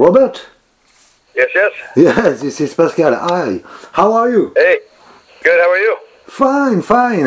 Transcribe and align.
Robert? 0.00 0.46
Yes, 1.36 1.50
yes. 1.54 1.72
Yes, 1.94 2.40
this 2.40 2.58
is 2.62 2.72
Pascal. 2.72 3.14
Hi. 3.14 3.60
How 3.92 4.14
are 4.14 4.30
you? 4.30 4.50
Hey, 4.56 4.78
good. 5.44 5.60
How 5.60 5.70
are 5.70 5.76
you? 5.76 5.96
Fine, 6.24 6.80
fine. 6.80 7.26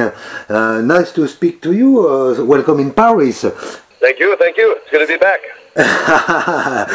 Uh, 0.49 0.81
nice 0.81 1.11
to 1.11 1.27
speak 1.27 1.61
to 1.61 1.71
you. 1.71 2.01
Uh, 2.01 2.43
welcome 2.43 2.79
in 2.79 2.91
Paris. 2.91 3.45
Thank 4.01 4.17
you, 4.17 4.35
thank 4.37 4.57
you. 4.57 4.73
It's 4.81 4.89
good 4.89 5.05
to 5.05 5.07
be 5.07 5.19
back. 5.19 5.41
uh, 5.75 6.87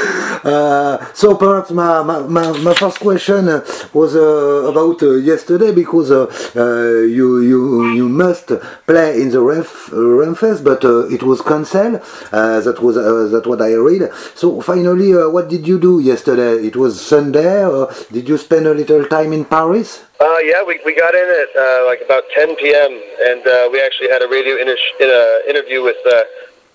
so 1.13 1.35
perhaps 1.35 1.73
my, 1.73 2.01
my, 2.03 2.53
my, 2.59 2.75
first 2.75 3.01
question 3.01 3.49
uh, 3.49 3.67
was 3.93 4.15
uh, 4.15 4.71
about 4.71 5.03
uh, 5.03 5.15
yesterday 5.17 5.73
because 5.73 6.13
uh, 6.13 6.27
uh, 6.55 7.01
you 7.03 7.41
you 7.41 7.91
you 7.95 8.09
must 8.09 8.53
play 8.87 9.21
in 9.21 9.31
the 9.31 9.41
Ref, 9.41 9.91
Renfest 9.91 10.63
but 10.63 10.85
it 11.11 11.25
was 11.25 11.43
cancelled. 11.43 12.01
that 12.31 12.79
was 12.81 12.95
that 12.95 13.47
what 13.47 13.61
I 13.61 13.73
read. 13.75 14.13
So 14.37 14.61
finally, 14.61 15.13
what 15.13 15.49
did 15.49 15.67
you 15.67 15.81
do 15.81 15.99
yesterday? 15.99 16.65
It 16.65 16.77
was 16.77 17.05
Sunday. 17.05 17.65
Or 17.67 17.93
did 18.13 18.29
you 18.29 18.39
spend 18.39 18.69
a 18.69 18.75
little 18.75 19.05
time 19.07 19.33
in 19.33 19.45
Paris? 19.45 20.05
Uh, 20.21 20.39
yeah, 20.43 20.65
we, 20.65 20.81
we 20.85 20.95
got 20.97 21.15
in 21.15 21.29
at 21.31 21.51
uh, 21.55 21.87
like 21.87 22.01
about 22.05 22.25
10 22.35 22.57
p.m. 22.57 22.91
and 23.23 23.47
uh, 23.47 23.69
we 23.71 23.81
actually 23.81 24.09
had 24.09 24.21
a 24.21 24.27
radio 24.27 24.57
inter- 24.57 24.75
in 24.99 25.55
interview 25.55 25.83
with 25.83 25.97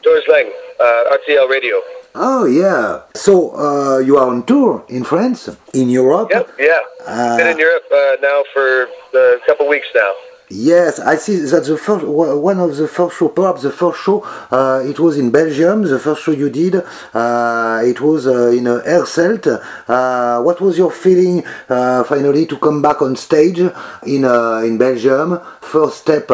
uh, 0.03 0.09
Doris 0.09 0.27
Lang, 0.27 0.51
uh, 0.79 1.17
RTL 1.17 1.49
Radio. 1.49 1.81
Oh 2.15 2.45
yeah. 2.45 3.01
So 3.15 3.55
uh, 3.55 3.99
you 3.99 4.17
are 4.17 4.27
on 4.27 4.43
tour 4.45 4.83
in 4.89 5.03
France, 5.03 5.49
in 5.73 5.89
Europe. 5.89 6.29
Yep. 6.31 6.49
Yeah. 6.59 6.79
Uh, 7.05 7.37
Been 7.37 7.47
in 7.47 7.57
Europe 7.57 7.83
uh, 7.91 8.15
now 8.21 8.43
for 8.53 8.83
a 9.13 9.39
couple 9.45 9.67
weeks 9.67 9.87
now. 9.95 10.13
Yes, 10.49 10.99
I 10.99 11.15
see 11.15 11.37
that 11.37 11.65
the 11.65 11.77
first 11.77 12.05
one 12.05 12.59
of 12.59 12.75
the 12.75 12.87
first 12.87 13.17
show, 13.17 13.29
perhaps 13.29 13.63
the 13.63 13.71
first 13.71 13.99
show, 14.01 14.21
uh, 14.51 14.83
it 14.85 14.99
was 14.99 15.17
in 15.17 15.31
Belgium. 15.31 15.83
The 15.83 15.99
first 15.99 16.23
show 16.23 16.31
you 16.31 16.49
did, 16.49 16.75
uh, 16.75 17.81
it 17.83 18.01
was 18.01 18.27
uh, 18.27 18.49
in 18.49 18.67
uh, 18.67 18.81
Hasselt. 18.85 19.47
Uh, 19.87 20.41
what 20.41 20.61
was 20.61 20.77
your 20.77 20.91
feeling 20.91 21.43
uh, 21.69 22.03
finally 22.03 22.45
to 22.45 22.57
come 22.57 22.81
back 22.81 23.01
on 23.01 23.15
stage 23.15 23.59
in 23.59 24.25
uh, 24.25 24.61
in 24.65 24.77
Belgium? 24.77 25.39
First 25.61 25.97
step 25.97 26.29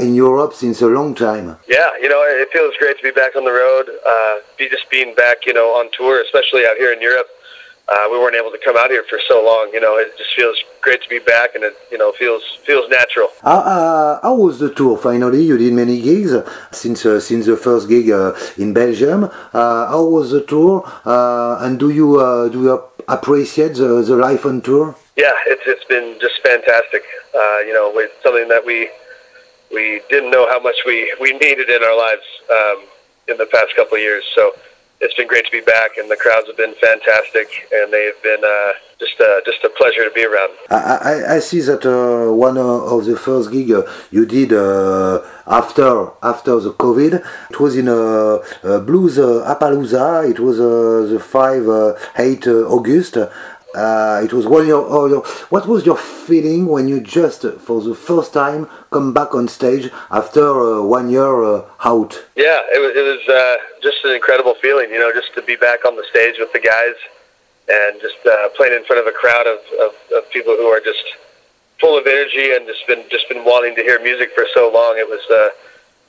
in 0.00 0.14
Europe 0.14 0.54
since 0.54 0.80
a 0.82 0.86
long 0.86 1.14
time. 1.14 1.56
Yeah, 1.68 1.90
you 2.00 2.08
know, 2.08 2.22
it 2.22 2.48
feels 2.52 2.74
great 2.78 2.96
to 2.98 3.02
be 3.02 3.10
back 3.10 3.36
on 3.36 3.44
the 3.44 3.52
road. 3.52 3.86
be 4.56 4.68
just 4.68 4.88
being 4.90 5.14
back, 5.14 5.44
you 5.44 5.52
know, 5.52 5.68
on 5.78 5.90
tour, 5.96 6.22
especially 6.22 6.64
out 6.66 6.76
here 6.76 6.92
in 6.92 7.02
Europe 7.02 7.28
uh, 7.88 8.06
we 8.10 8.18
weren't 8.18 8.36
able 8.36 8.50
to 8.50 8.58
come 8.58 8.76
out 8.76 8.90
here 8.90 9.04
for 9.08 9.18
so 9.28 9.42
long. 9.44 9.70
You 9.72 9.80
know, 9.80 9.96
it 9.96 10.16
just 10.18 10.34
feels 10.36 10.56
great 10.82 11.02
to 11.02 11.08
be 11.08 11.18
back, 11.18 11.54
and 11.54 11.64
it 11.64 11.74
you 11.90 11.98
know 11.98 12.12
feels 12.12 12.42
feels 12.64 12.88
natural. 12.90 13.28
Uh, 13.42 13.48
uh, 13.48 14.20
how 14.22 14.34
was 14.34 14.58
the 14.58 14.72
tour? 14.74 14.98
Finally, 14.98 15.44
you 15.44 15.56
did 15.56 15.72
many 15.72 16.00
gigs 16.00 16.32
since 16.70 17.06
uh, 17.06 17.18
since 17.18 17.46
the 17.46 17.56
first 17.56 17.88
gig 17.88 18.10
uh, 18.10 18.34
in 18.58 18.74
Belgium. 18.74 19.24
Uh, 19.24 19.88
how 19.88 20.04
was 20.04 20.30
the 20.30 20.42
tour? 20.42 20.84
and 21.64 21.78
do 21.78 21.88
you 21.90 22.18
do 22.52 22.62
you 22.62 22.82
appreciate 23.08 23.74
the, 23.74 24.02
the 24.02 24.16
life 24.16 24.44
on 24.44 24.60
tour? 24.60 24.94
Yeah, 25.16 25.32
it's 25.46 25.62
it's 25.66 25.84
been 25.84 26.18
just 26.20 26.40
fantastic. 26.42 27.02
you 27.66 27.72
know, 27.72 27.90
it's 27.96 28.14
something 28.22 28.48
that 28.48 28.64
we 28.64 28.90
we 29.72 30.00
didn't 30.10 30.30
know 30.30 30.46
how 30.48 30.60
much 30.60 30.76
we 30.84 31.14
we 31.20 31.32
needed 31.44 31.70
in 31.70 31.82
our 31.82 31.96
lives 31.96 32.26
um, 32.52 32.84
in 33.28 33.36
the 33.38 33.46
past 33.46 33.74
couple 33.76 33.96
of 33.96 34.02
years. 34.02 34.24
So 34.34 34.52
it's 35.00 35.14
been 35.14 35.28
great 35.28 35.44
to 35.44 35.50
be 35.50 35.60
back, 35.60 35.96
and 35.96 36.10
the 36.10 36.16
crowds 36.16 36.46
have 36.48 36.56
been 36.56 36.74
fantastic, 36.74 37.48
and 37.72 37.92
they've 37.92 38.20
been 38.22 38.42
uh, 38.44 38.72
just 38.98 39.20
uh, 39.20 39.40
just 39.44 39.62
a 39.64 39.70
pleasure 39.70 40.04
to 40.04 40.10
be 40.14 40.24
around. 40.24 40.50
I, 40.70 41.36
I, 41.36 41.38
see 41.38 41.60
that 41.60 41.86
uh, 41.86 42.32
one 42.32 42.58
of 42.58 43.04
the 43.04 43.16
first 43.16 43.52
gig 43.52 43.70
uh, 43.70 43.82
you 44.10 44.26
did 44.26 44.52
uh, 44.52 45.20
after 45.46 46.10
after 46.22 46.58
the 46.60 46.72
COVID, 46.72 47.24
it 47.50 47.60
was 47.60 47.76
in 47.76 47.88
a, 47.88 48.80
blues 48.80 49.18
Appaloosa. 49.18 50.28
It 50.28 50.40
was 50.40 50.58
the 50.58 51.20
five 51.20 51.64
eight 52.18 52.46
August. 52.46 53.16
Uh, 53.74 54.22
it 54.24 54.32
was 54.32 54.46
one 54.46 54.66
year, 54.66 54.76
oh, 54.76 55.20
what 55.50 55.68
was 55.68 55.84
your 55.84 55.96
feeling 55.96 56.66
when 56.66 56.88
you 56.88 57.00
just 57.00 57.42
for 57.60 57.82
the 57.82 57.94
first 57.94 58.32
time 58.32 58.66
come 58.90 59.12
back 59.12 59.34
on 59.34 59.46
stage 59.46 59.90
after 60.10 60.78
uh, 60.78 60.82
one 60.82 61.10
year 61.10 61.44
uh, 61.44 61.64
out? 61.84 62.24
Yeah 62.34 62.60
it 62.72 62.80
was, 62.80 62.92
it 62.96 63.04
was 63.04 63.22
uh, 63.28 63.56
just 63.82 63.98
an 64.04 64.14
incredible 64.14 64.54
feeling 64.62 64.88
you 64.90 64.98
know 64.98 65.12
just 65.12 65.34
to 65.34 65.42
be 65.42 65.56
back 65.56 65.84
on 65.84 65.96
the 65.96 66.04
stage 66.10 66.36
with 66.38 66.52
the 66.52 66.60
guys 66.60 66.96
and 67.68 68.00
just 68.00 68.16
uh, 68.24 68.48
playing 68.56 68.72
in 68.72 68.84
front 68.84 69.00
of 69.00 69.06
a 69.06 69.12
crowd 69.12 69.46
of, 69.46 69.60
of, 69.80 69.92
of, 70.16 70.30
people 70.30 70.56
who 70.56 70.66
are 70.66 70.80
just 70.80 71.04
full 71.78 71.98
of 71.98 72.06
energy 72.06 72.56
and 72.56 72.66
just 72.66 72.86
been 72.86 73.04
just 73.10 73.28
been 73.28 73.44
wanting 73.44 73.76
to 73.76 73.82
hear 73.82 74.00
music 74.02 74.30
for 74.34 74.46
so 74.54 74.72
long. 74.72 74.96
It 74.96 75.08
was 75.08 75.20
uh, 75.30 75.48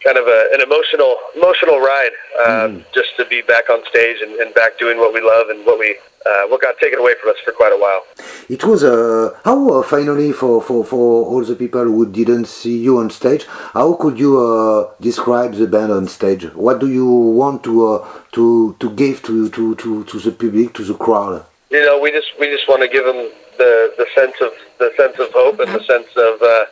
kind 0.03 0.17
of 0.17 0.27
a, 0.27 0.49
an 0.53 0.61
emotional 0.61 1.17
emotional 1.35 1.79
ride 1.79 2.11
mm. 2.39 2.83
just 2.93 3.15
to 3.17 3.25
be 3.25 3.41
back 3.41 3.69
on 3.69 3.83
stage 3.89 4.17
and, 4.21 4.31
and 4.39 4.53
back 4.53 4.77
doing 4.79 4.97
what 4.97 5.13
we 5.13 5.21
love 5.21 5.49
and 5.49 5.65
what 5.65 5.77
we 5.79 5.97
uh, 6.25 6.47
what 6.47 6.61
got 6.61 6.77
taken 6.79 6.99
away 6.99 7.13
from 7.21 7.29
us 7.31 7.37
for 7.43 7.51
quite 7.51 7.71
a 7.71 7.77
while. 7.77 8.03
It 8.49 8.63
was 8.63 8.83
uh, 8.83 9.37
how 9.43 9.69
uh, 9.69 9.83
finally 9.83 10.31
for, 10.31 10.61
for, 10.61 10.83
for 10.83 11.25
all 11.25 11.43
the 11.43 11.55
people 11.55 11.83
who 11.83 12.05
didn't 12.11 12.45
see 12.45 12.77
you 12.77 12.97
on 12.97 13.09
stage, 13.09 13.45
how 13.73 13.93
could 13.93 14.19
you 14.19 14.39
uh, 14.39 14.91
describe 14.99 15.53
the 15.53 15.67
band 15.67 15.91
on 15.91 16.07
stage? 16.07 16.43
What 16.55 16.79
do 16.79 16.87
you 16.87 17.05
want 17.07 17.63
to 17.63 17.87
uh, 17.87 18.07
to 18.33 18.75
to 18.79 18.89
give 18.91 19.23
to, 19.23 19.49
to, 19.49 19.75
to, 19.75 20.03
to 20.03 20.19
the 20.19 20.31
public, 20.31 20.73
to 20.75 20.83
the 20.83 20.95
crowd? 20.95 21.45
You 21.69 21.85
know, 21.85 21.99
we 21.99 22.11
just 22.11 22.27
we 22.39 22.47
just 22.47 22.67
want 22.67 22.81
to 22.81 22.89
give 22.89 23.05
them 23.05 23.29
the, 23.57 23.93
the 23.97 24.07
sense 24.16 24.35
of 24.41 24.51
the 24.79 24.91
sense 24.97 25.17
of 25.19 25.31
hope 25.33 25.59
and 25.59 25.71
the 25.71 25.83
sense 25.83 26.09
of 26.16 26.41
uh, 26.41 26.66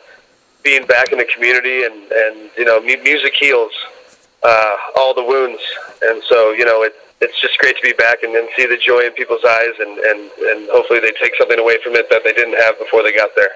being 0.68 0.86
back 0.86 1.12
in 1.12 1.18
the 1.18 1.28
community 1.34 1.84
and 1.88 1.98
and 2.22 2.36
you 2.58 2.64
know 2.68 2.78
music 2.82 3.32
heals 3.44 3.72
all 4.98 5.14
the 5.14 5.24
wounds 5.24 5.62
and 6.02 6.22
so 6.28 6.52
you 6.52 6.64
know 6.64 6.82
it 6.82 6.94
it's 7.20 7.40
just 7.40 7.56
great 7.58 7.74
to 7.76 7.82
be 7.82 7.94
back 7.94 8.22
and, 8.22 8.34
and 8.36 8.48
see 8.56 8.66
the 8.66 8.76
joy 8.76 9.00
in 9.08 9.12
people's 9.12 9.44
eyes 9.44 9.74
and, 9.80 9.98
and, 9.98 10.20
and 10.50 10.68
hopefully 10.70 11.00
they 11.00 11.12
take 11.20 11.32
something 11.40 11.58
away 11.58 11.76
from 11.82 11.94
it 11.96 12.06
that 12.10 12.22
they 12.22 12.32
didn't 12.32 12.58
have 12.64 12.78
before 12.78 13.02
they 13.02 13.12
got 13.12 13.30
there. 13.34 13.50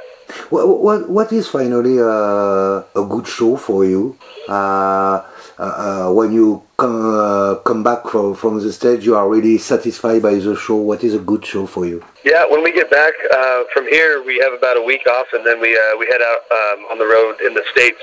What, 0.50 0.80
what, 0.80 1.08
what 1.08 1.32
is 1.32 1.46
finally 1.46 1.98
a, 1.98 2.84
a 3.02 3.04
good 3.08 3.26
show 3.28 3.56
for 3.56 3.84
you? 3.84 4.16
Uh, 4.48 5.22
uh, 5.62 6.08
uh, 6.08 6.12
when 6.12 6.32
you 6.32 6.60
come, 6.76 6.98
uh, 7.14 7.54
come 7.62 7.84
back 7.84 8.04
from, 8.08 8.34
from 8.34 8.58
the 8.58 8.72
stage, 8.72 9.06
you 9.06 9.14
are 9.14 9.28
really 9.28 9.58
satisfied 9.58 10.20
by 10.20 10.34
the 10.34 10.56
show. 10.56 10.74
What 10.74 11.04
is 11.04 11.14
a 11.14 11.20
good 11.20 11.46
show 11.46 11.66
for 11.66 11.86
you? 11.86 12.02
Yeah, 12.24 12.44
when 12.50 12.64
we 12.64 12.72
get 12.72 12.90
back 12.90 13.12
uh, 13.30 13.62
from 13.72 13.86
here, 13.86 14.24
we 14.26 14.40
have 14.42 14.52
about 14.52 14.76
a 14.76 14.82
week 14.82 15.06
off, 15.06 15.28
and 15.32 15.46
then 15.46 15.60
we 15.60 15.70
uh, 15.78 15.96
we 16.00 16.06
head 16.06 16.20
out 16.20 16.42
um, 16.50 16.78
on 16.90 16.98
the 16.98 17.06
road 17.06 17.40
in 17.46 17.54
the 17.54 17.62
states, 17.70 18.02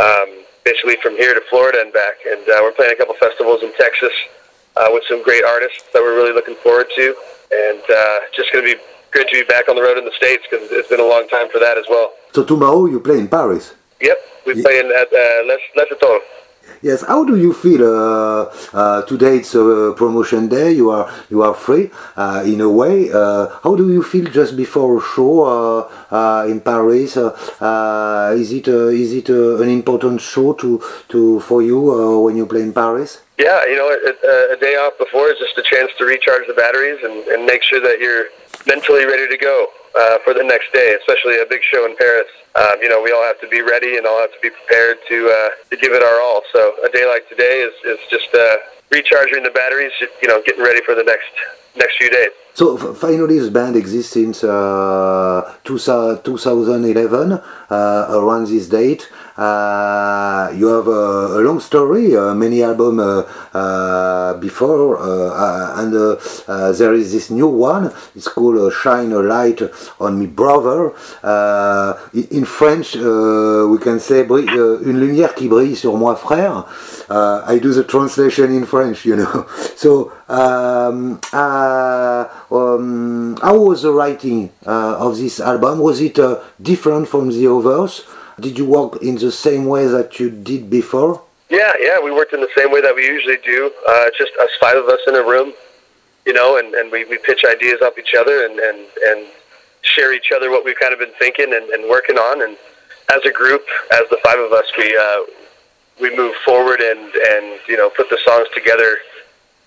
um, 0.00 0.42
basically 0.64 0.96
from 1.00 1.14
here 1.14 1.32
to 1.32 1.40
Florida 1.48 1.78
and 1.80 1.92
back. 1.92 2.16
And 2.26 2.42
we're 2.48 2.72
playing 2.72 2.94
a 2.94 2.96
couple 2.96 3.14
festivals 3.14 3.62
in 3.62 3.72
Texas 3.78 4.12
uh, 4.74 4.88
with 4.90 5.04
some 5.08 5.22
great 5.22 5.44
artists 5.44 5.84
that 5.92 6.02
we're 6.02 6.16
really 6.16 6.34
looking 6.34 6.56
forward 6.56 6.88
to, 6.96 7.14
and 7.52 7.82
uh, 7.86 8.18
just 8.34 8.52
going 8.52 8.66
to 8.66 8.74
be 8.74 8.82
great 9.12 9.28
to 9.28 9.38
be 9.38 9.46
back 9.46 9.68
on 9.68 9.76
the 9.76 9.82
road 9.82 9.96
in 9.96 10.04
the 10.04 10.16
states 10.18 10.42
because 10.50 10.66
it's 10.72 10.88
been 10.88 10.98
a 10.98 11.06
long 11.06 11.28
time 11.28 11.48
for 11.50 11.60
that 11.60 11.78
as 11.78 11.84
well. 11.88 12.14
So 12.32 12.42
tomorrow 12.42 12.86
you 12.86 12.98
play 12.98 13.18
in 13.20 13.28
Paris. 13.28 13.74
Yep, 14.00 14.18
we 14.44 14.54
yeah. 14.56 14.62
play 14.64 14.80
in 14.80 14.86
at 14.90 15.06
uh, 15.14 15.46
Les 15.46 15.62
Les 15.76 15.86
Yes. 16.82 17.02
How 17.02 17.24
do 17.24 17.36
you 17.36 17.52
feel 17.52 17.84
uh, 17.84 18.50
uh, 18.72 19.02
today? 19.02 19.36
It's 19.36 19.54
a 19.54 19.92
promotion 19.94 20.48
day. 20.48 20.72
You 20.72 20.88
are 20.88 21.12
you 21.28 21.42
are 21.42 21.52
free 21.52 21.90
uh, 22.16 22.42
in 22.46 22.62
a 22.62 22.70
way. 22.70 23.12
Uh, 23.12 23.48
how 23.62 23.76
do 23.76 23.92
you 23.92 24.02
feel 24.02 24.24
just 24.30 24.56
before 24.56 24.96
a 24.96 25.02
show 25.02 25.44
uh, 25.44 25.80
uh, 26.10 26.46
in 26.48 26.60
Paris? 26.62 27.18
is 27.18 28.52
it 28.52 28.68
is 28.68 29.12
it 29.12 29.28
an 29.28 29.68
important 29.68 30.22
show 30.22 30.54
to 30.54 30.80
to 31.08 31.40
for 31.40 31.60
you 31.60 31.80
when 32.24 32.36
you 32.36 32.46
play 32.46 32.62
in 32.62 32.72
Paris? 32.72 33.20
Yeah, 33.36 33.64
you 33.66 33.76
know, 33.76 33.88
a, 33.88 34.52
a, 34.52 34.56
day 34.56 34.76
off 34.76 34.98
before 34.98 35.30
is 35.30 35.38
just 35.38 35.56
a 35.56 35.62
chance 35.62 35.90
to 35.96 36.04
recharge 36.04 36.46
the 36.46 36.52
batteries 36.52 37.00
and, 37.02 37.26
and 37.28 37.46
make 37.46 37.62
sure 37.62 37.80
that 37.80 37.98
you're 37.98 38.26
mentally 38.66 39.06
ready 39.06 39.28
to 39.28 39.38
go 39.38 39.68
uh, 39.96 40.18
for 40.24 40.34
the 40.34 40.44
next 40.44 40.72
day, 40.72 40.96
especially 40.98 41.40
a 41.40 41.46
big 41.48 41.62
show 41.62 41.84
in 41.86 41.96
Paris. 41.96 42.28
Um, 42.54 42.82
you 42.82 42.88
know, 42.88 43.02
we 43.02 43.12
all 43.12 43.22
have 43.22 43.40
to 43.40 43.48
be 43.48 43.60
ready 43.62 43.96
and 43.96 44.06
all 44.06 44.20
have 44.20 44.32
to 44.32 44.40
be 44.42 44.50
prepared 44.50 44.98
to 45.08 45.28
uh, 45.28 45.48
to 45.70 45.76
give 45.76 45.92
it 45.92 46.02
our 46.02 46.20
all. 46.20 46.42
So 46.52 46.74
a 46.84 46.88
day 46.88 47.06
like 47.06 47.28
today 47.28 47.66
is 47.68 47.74
is 47.84 47.98
just 48.10 48.34
uh, 48.34 48.56
recharging 48.90 49.42
the 49.42 49.50
batteries, 49.50 49.92
you 50.22 50.28
know, 50.28 50.42
getting 50.44 50.62
ready 50.62 50.80
for 50.82 50.94
the 50.94 51.04
next 51.04 51.30
next 51.76 51.96
few 51.96 52.10
days. 52.10 52.30
So 52.54 52.76
finally, 52.94 53.38
this 53.38 53.48
band 53.48 53.76
exists 53.76 54.12
since 54.12 54.42
uh, 54.44 55.49
2011, 55.78 57.32
uh, 57.32 58.06
around 58.10 58.48
this 58.48 58.68
date. 58.68 59.08
Uh, 59.36 60.52
you 60.54 60.66
have 60.66 60.88
a, 60.88 61.38
a, 61.38 61.40
long 61.40 61.60
story, 61.60 62.14
uh, 62.14 62.34
many 62.34 62.62
albums 62.62 63.00
uh, 63.54 64.36
before, 64.38 64.98
and 65.78 65.94
there 66.76 66.92
is 66.92 67.12
this 67.12 67.30
new 67.30 67.46
one. 67.46 67.92
It's 68.14 68.28
called 68.28 68.70
"Shine 68.72 69.12
a 69.12 69.20
Light 69.20 69.62
on 69.98 70.18
Me, 70.18 70.26
Brother." 70.26 70.92
in 72.12 72.44
French, 72.44 72.96
we 72.96 73.78
can 73.78 74.00
say 74.00 74.26
"Une 74.28 75.00
lumière 75.00 75.34
qui 75.34 75.48
brille 75.48 75.76
sur 75.76 75.96
moi, 75.96 76.16
frère." 76.16 76.66
I 77.08 77.58
do 77.58 77.72
the 77.72 77.84
translation 77.84 78.52
in 78.52 78.66
French, 78.66 79.04
you 79.04 79.16
know. 79.16 79.46
So, 79.80 80.12
um, 80.28 81.20
um, 81.32 83.36
how 83.40 83.58
was 83.58 83.82
the 83.82 83.92
writing 83.92 84.50
of 84.66 85.16
this 85.16 85.40
album? 85.40 85.59
Was 85.60 86.00
it 86.00 86.18
different 86.60 87.08
from 87.08 87.28
the 87.28 87.46
others? 87.52 88.06
Did 88.38 88.56
you 88.56 88.64
work 88.64 89.02
in 89.02 89.16
the 89.16 89.30
same 89.30 89.66
way 89.66 89.86
that 89.86 90.18
you 90.18 90.30
did 90.30 90.70
before? 90.70 91.22
Yeah, 91.50 91.72
yeah, 91.80 92.00
we 92.00 92.10
worked 92.10 92.32
in 92.32 92.40
the 92.40 92.48
same 92.56 92.70
way 92.70 92.80
that 92.80 92.94
we 92.94 93.04
usually 93.04 93.36
do. 93.44 93.70
Uh, 93.86 94.06
just 94.16 94.32
us 94.40 94.48
five 94.60 94.76
of 94.76 94.88
us 94.88 95.00
in 95.06 95.16
a 95.16 95.22
room, 95.22 95.52
you 96.24 96.32
know, 96.32 96.58
and, 96.58 96.74
and 96.74 96.90
we, 96.90 97.04
we 97.06 97.18
pitch 97.18 97.44
ideas 97.44 97.82
off 97.82 97.98
each 97.98 98.14
other 98.14 98.46
and, 98.46 98.58
and, 98.58 98.86
and 99.04 99.26
share 99.82 100.14
each 100.14 100.32
other 100.34 100.50
what 100.50 100.64
we've 100.64 100.78
kind 100.78 100.92
of 100.92 100.98
been 101.00 101.12
thinking 101.18 101.52
and, 101.52 101.68
and 101.70 101.90
working 101.90 102.16
on. 102.16 102.42
And 102.42 102.56
as 103.12 103.22
a 103.24 103.32
group, 103.32 103.62
as 103.92 104.02
the 104.10 104.18
five 104.24 104.38
of 104.38 104.52
us, 104.52 104.64
we, 104.78 104.96
uh, 104.96 105.22
we 106.00 106.16
move 106.16 106.34
forward 106.44 106.80
and, 106.80 107.00
and, 107.00 107.60
you 107.68 107.76
know, 107.76 107.90
put 107.90 108.08
the 108.08 108.18
songs 108.24 108.46
together 108.54 108.96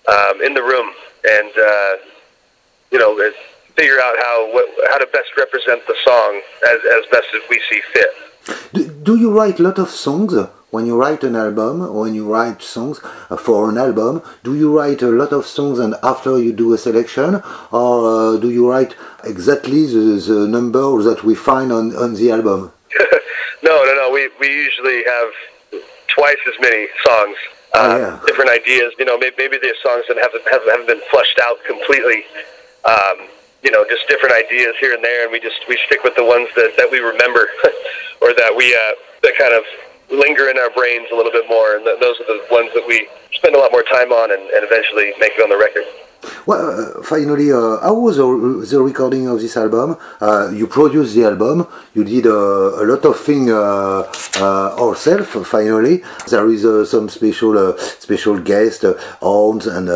um, 0.08 0.42
in 0.42 0.54
the 0.54 0.62
room 0.62 0.90
and, 1.28 1.52
uh, 1.56 1.92
you 2.90 2.98
know, 2.98 3.14
figure 3.76 4.00
out 4.00 4.16
how, 4.18 4.52
what, 4.52 4.66
how 4.90 4.98
to 4.98 5.06
best 5.06 5.30
represent 5.36 5.86
the 5.86 5.96
song 6.04 6.40
as, 6.66 6.78
as 6.98 7.04
best 7.10 7.28
as 7.34 7.42
we 7.48 7.60
see 7.70 7.80
fit. 7.92 8.10
Do, 8.72 8.88
do 8.88 9.16
you 9.16 9.30
write 9.30 9.58
a 9.58 9.62
lot 9.62 9.78
of 9.78 9.90
songs? 9.90 10.34
when 10.74 10.86
you 10.86 10.96
write 11.00 11.22
an 11.22 11.36
album, 11.36 11.94
when 11.94 12.14
you 12.16 12.26
write 12.26 12.60
songs 12.60 13.00
uh, 13.30 13.36
for 13.36 13.70
an 13.70 13.78
album, 13.78 14.20
do 14.42 14.56
you 14.56 14.76
write 14.76 15.02
a 15.02 15.08
lot 15.20 15.32
of 15.32 15.46
songs 15.46 15.78
and 15.78 15.94
after 16.02 16.36
you 16.36 16.52
do 16.52 16.74
a 16.74 16.78
selection, 16.78 17.40
or 17.70 18.34
uh, 18.34 18.36
do 18.38 18.50
you 18.50 18.68
write 18.68 18.96
exactly 19.22 19.86
the, 19.86 20.20
the 20.26 20.48
number 20.48 21.00
that 21.04 21.22
we 21.22 21.36
find 21.36 21.70
on, 21.70 21.94
on 21.94 22.14
the 22.14 22.28
album? 22.32 22.72
no, 23.62 23.74
no, 23.86 23.92
no. 23.94 24.10
We, 24.12 24.28
we 24.40 24.48
usually 24.48 25.04
have 25.04 25.30
twice 26.08 26.42
as 26.48 26.54
many 26.60 26.88
songs, 27.06 27.36
uh, 27.72 27.78
oh, 27.78 27.96
yeah. 27.96 28.20
different 28.26 28.50
ideas. 28.50 28.92
You 28.98 29.04
know, 29.04 29.16
maybe, 29.16 29.36
maybe 29.38 29.58
there's 29.62 29.80
songs 29.80 30.04
that 30.08 30.18
haven't, 30.18 30.42
haven't, 30.50 30.70
haven't 30.70 30.88
been 30.88 31.02
flushed 31.08 31.38
out 31.40 31.58
completely. 31.64 32.24
Um, 32.84 33.28
you 33.64 33.70
know, 33.70 33.84
just 33.88 34.06
different 34.08 34.34
ideas 34.36 34.76
here 34.78 34.92
and 34.92 35.02
there, 35.02 35.24
and 35.24 35.32
we 35.32 35.40
just 35.40 35.56
we 35.68 35.78
stick 35.86 36.04
with 36.04 36.14
the 36.14 36.24
ones 36.24 36.48
that, 36.54 36.76
that 36.76 36.90
we 36.90 37.00
remember, 37.00 37.48
or 38.20 38.36
that 38.36 38.52
we 38.54 38.74
uh, 38.74 38.92
that 39.22 39.32
kind 39.36 39.54
of 39.54 39.64
linger 40.12 40.48
in 40.52 40.58
our 40.58 40.70
brains 40.70 41.08
a 41.12 41.16
little 41.16 41.32
bit 41.32 41.48
more, 41.48 41.76
and 41.76 41.84
th- 41.84 41.98
those 41.98 42.20
are 42.20 42.28
the 42.28 42.44
ones 42.52 42.70
that 42.74 42.84
we 42.86 43.08
spend 43.32 43.56
a 43.56 43.58
lot 43.58 43.72
more 43.72 43.82
time 43.82 44.12
on 44.12 44.30
and, 44.30 44.42
and 44.52 44.62
eventually 44.62 45.12
make 45.18 45.32
it 45.32 45.42
on 45.42 45.48
the 45.48 45.56
record. 45.56 45.82
Well, 46.46 46.98
uh, 46.98 47.02
finally, 47.02 47.52
uh, 47.52 47.80
how 47.80 47.94
was 47.94 48.16
the, 48.16 48.26
the, 48.70 48.82
recording 48.82 49.28
of 49.28 49.40
this 49.40 49.56
album? 49.56 49.96
Uh, 50.20 50.50
you 50.52 50.66
produced 50.66 51.14
the 51.14 51.24
album. 51.24 51.66
You 51.94 52.04
did 52.04 52.26
uh, 52.26 52.82
a 52.82 52.84
lot 52.84 53.04
of 53.04 53.18
things 53.18 53.50
uh, 53.50 54.10
uh, 54.40 54.76
yourself. 54.78 55.28
Finally, 55.46 56.02
there 56.28 56.48
is 56.50 56.90
some 56.90 57.08
special 57.08 57.76
special 57.78 58.38
guest, 58.40 58.84
horns 59.20 59.66
and 59.66 59.88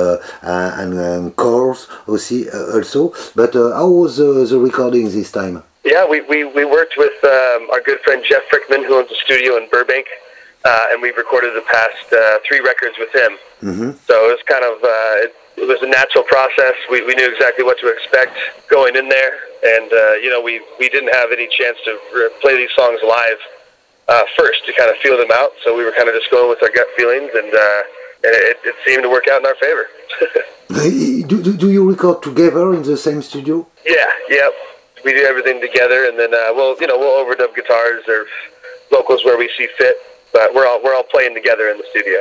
and, 0.43 0.95
and 0.95 1.37
chorus 1.37 1.87
also. 2.07 3.13
But 3.35 3.55
how 3.55 3.89
was 3.89 4.17
the 4.17 4.59
recording 4.59 5.11
this 5.11 5.33
time? 5.33 5.63
Yeah, 5.85 6.07
we, 6.07 6.21
we, 6.23 6.45
we 6.45 6.65
worked 6.65 6.99
with 6.99 7.17
um, 7.25 7.71
our 7.73 7.81
good 7.81 8.01
friend 8.01 8.23
Jeff 8.29 8.43
Frickman, 8.51 8.85
who 8.85 8.99
owns 8.99 9.11
a 9.11 9.15
studio 9.15 9.57
in 9.57 9.69
Burbank, 9.71 10.07
uh, 10.65 10.87
and 10.91 11.01
we've 11.01 11.17
recorded 11.17 11.55
the 11.55 11.63
past 11.63 12.13
uh, 12.13 12.39
three 12.47 12.61
records 12.61 12.97
with 12.99 13.15
him. 13.15 13.39
Mm-hmm. 13.63 13.91
So 14.07 14.29
it 14.29 14.37
was 14.37 14.43
kind 14.47 14.65
of 14.65 14.85
uh, 14.85 15.33
it, 15.63 15.69
was 15.69 15.83
a 15.83 15.91
natural 15.91 16.25
process. 16.25 16.75
We, 16.91 17.03
we 17.05 17.15
knew 17.15 17.31
exactly 17.31 17.65
what 17.65 17.79
to 17.81 17.89
expect 17.89 18.37
going 18.69 18.97
in 18.97 19.09
there, 19.09 19.39
and 19.65 19.93
uh, 19.93 20.13
you 20.23 20.31
know 20.31 20.41
we, 20.41 20.63
we 20.79 20.89
didn't 20.89 21.15
have 21.15 21.33
any 21.33 21.49
chance 21.49 21.79
to 21.85 21.99
re- 22.15 22.31
play 22.41 22.57
these 22.57 22.71
songs 22.77 23.01
live 23.07 23.41
uh, 24.09 24.23
first 24.37 24.65
to 24.67 24.73
kind 24.73 24.91
of 24.91 24.97
feel 24.99 25.17
them 25.17 25.31
out. 25.33 25.53
So 25.65 25.77
we 25.77 25.85
were 25.85 25.93
kind 25.93 26.09
of 26.09 26.15
just 26.15 26.31
going 26.31 26.49
with 26.49 26.63
our 26.63 26.71
gut 26.71 26.89
feelings, 26.97 27.31
and 27.35 27.53
uh, 27.53 27.83
and 28.25 28.33
it, 28.35 28.59
it 28.65 28.75
seemed 28.85 29.03
to 29.03 29.11
work 29.11 29.29
out 29.29 29.41
in 29.41 29.47
our 29.47 29.57
favor. 29.57 29.87
do, 31.29 31.43
do, 31.43 31.57
do 31.57 31.71
you 31.71 31.89
record 31.89 32.23
together 32.23 32.75
in 32.75 32.83
the 32.83 32.97
same 32.97 33.23
studio? 33.23 33.67
Yeah, 33.87 34.07
yeah 34.29 34.49
we 35.05 35.13
do 35.13 35.25
everything 35.25 35.61
together, 35.61 36.07
and 36.07 36.19
then 36.19 36.35
uh, 36.35 36.53
we'll 36.55 36.77
you 36.81 36.87
know 36.87 36.99
we'll 36.99 37.25
overdub 37.25 37.55
guitars 37.55 38.05
or 38.09 38.27
vocals 38.91 39.25
where 39.25 39.39
we 39.39 39.51
see 39.57 39.69
fit. 39.77 39.97
But 40.33 40.55
we're 40.55 40.67
all 40.67 40.83
we're 40.83 40.95
all 40.95 41.05
playing 41.05 41.35
together 41.35 41.69
in 41.69 41.79
the 41.79 41.85
studio. 41.91 42.21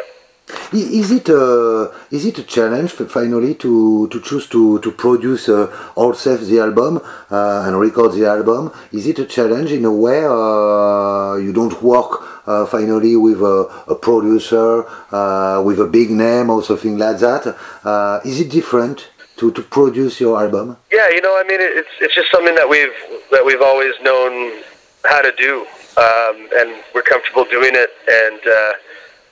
Is 0.72 1.12
it 1.12 1.28
a 1.30 1.92
is 2.10 2.26
it 2.26 2.38
a 2.40 2.44
challenge 2.44 2.92
finally 2.92 3.56
to 3.56 4.08
to 4.08 4.22
choose 4.22 4.48
to 4.48 4.80
to 4.80 4.92
produce 4.92 5.50
uh, 5.50 5.68
yourself 5.98 6.42
the 6.42 6.60
album 6.60 7.02
uh, 7.30 7.64
and 7.66 7.78
record 7.80 8.14
the 8.14 8.26
album? 8.26 8.72
Is 8.94 9.08
it 9.08 9.20
a 9.20 9.26
challenge 9.26 9.72
in 9.74 9.84
a 9.84 9.92
way 9.92 10.24
uh, 10.24 11.36
you 11.36 11.52
don't 11.52 11.82
work 11.82 12.48
uh, 12.48 12.66
finally 12.66 13.18
with 13.18 13.42
a, 13.42 13.84
a 13.88 13.96
producer 13.96 14.86
uh, 15.12 15.62
with 15.66 15.80
a 15.80 15.88
big 15.88 16.12
name 16.12 16.50
or 16.50 16.64
something 16.64 16.98
like 16.98 17.20
that? 17.20 17.56
Uh, 17.84 18.20
is 18.24 18.40
it 18.40 18.50
different? 18.50 19.10
to, 19.38 19.52
to 19.52 19.62
produce 19.62 20.20
your 20.20 20.42
album? 20.42 20.78
Yeah, 20.92 21.10
you 21.10 21.22
know, 21.22 21.38
I 21.38 21.44
mean, 21.44 21.60
it's 21.62 21.94
it's 22.02 22.16
just 22.16 22.32
something 22.32 22.56
that 22.56 22.68
we've 22.68 22.98
that 23.30 23.46
we've 23.46 23.62
always 23.62 23.94
known 24.02 24.64
how 25.06 25.22
to 25.22 25.32
do, 25.38 25.62
um, 25.96 26.50
and 26.58 26.84
we're 26.96 27.04
comfortable 27.04 27.46
doing 27.46 27.74
it, 27.76 27.92
and 28.10 28.42
uh, 28.48 28.74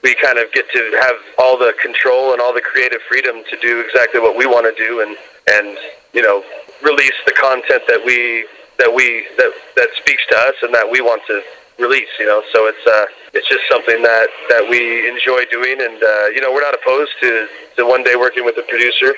we 0.05 0.13
kind 0.21 0.37
of 0.37 0.53
get 0.53 0.69
to 0.69 0.81
have 1.01 1.17
all 1.41 1.57
the 1.57 1.73
control 1.81 2.31
and 2.33 2.39
all 2.39 2.53
the 2.53 2.61
creative 2.61 3.01
freedom 3.09 3.41
to 3.49 3.57
do 3.57 3.81
exactly 3.81 4.21
what 4.21 4.37
we 4.37 4.45
want 4.45 4.69
to 4.69 4.75
do, 4.77 5.01
and 5.01 5.17
and 5.49 5.77
you 6.13 6.21
know, 6.21 6.45
release 6.85 7.17
the 7.25 7.33
content 7.33 7.81
that 7.89 8.01
we 8.05 8.45
that 8.77 8.93
we 8.93 9.25
that 9.41 9.51
that 9.75 9.89
speaks 9.97 10.21
to 10.29 10.37
us 10.37 10.55
and 10.61 10.71
that 10.77 10.85
we 10.85 11.01
want 11.01 11.25
to 11.25 11.41
release. 11.81 12.13
You 12.21 12.27
know, 12.29 12.43
so 12.53 12.69
it's 12.69 12.85
uh, 12.85 13.05
it's 13.33 13.49
just 13.49 13.65
something 13.65 14.03
that 14.03 14.29
that 14.53 14.69
we 14.69 15.09
enjoy 15.09 15.49
doing, 15.49 15.81
and 15.81 15.97
uh, 15.97 16.27
you 16.29 16.39
know, 16.39 16.53
we're 16.53 16.61
not 16.69 16.77
opposed 16.77 17.17
to 17.21 17.49
to 17.77 17.85
one 17.85 18.03
day 18.03 18.15
working 18.15 18.45
with 18.45 18.57
a 18.61 18.65
producer 18.69 19.15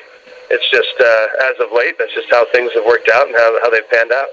it's 0.49 0.69
just 0.71 0.95
uh, 0.99 1.49
as 1.49 1.59
of 1.59 1.75
late, 1.75 1.97
that's 1.99 2.13
just 2.13 2.29
how 2.31 2.45
things 2.53 2.71
have 2.73 2.85
worked 2.85 3.09
out 3.13 3.27
and 3.27 3.35
how, 3.35 3.59
how 3.61 3.69
they've 3.69 3.89
panned 3.89 4.13
out. 4.13 4.27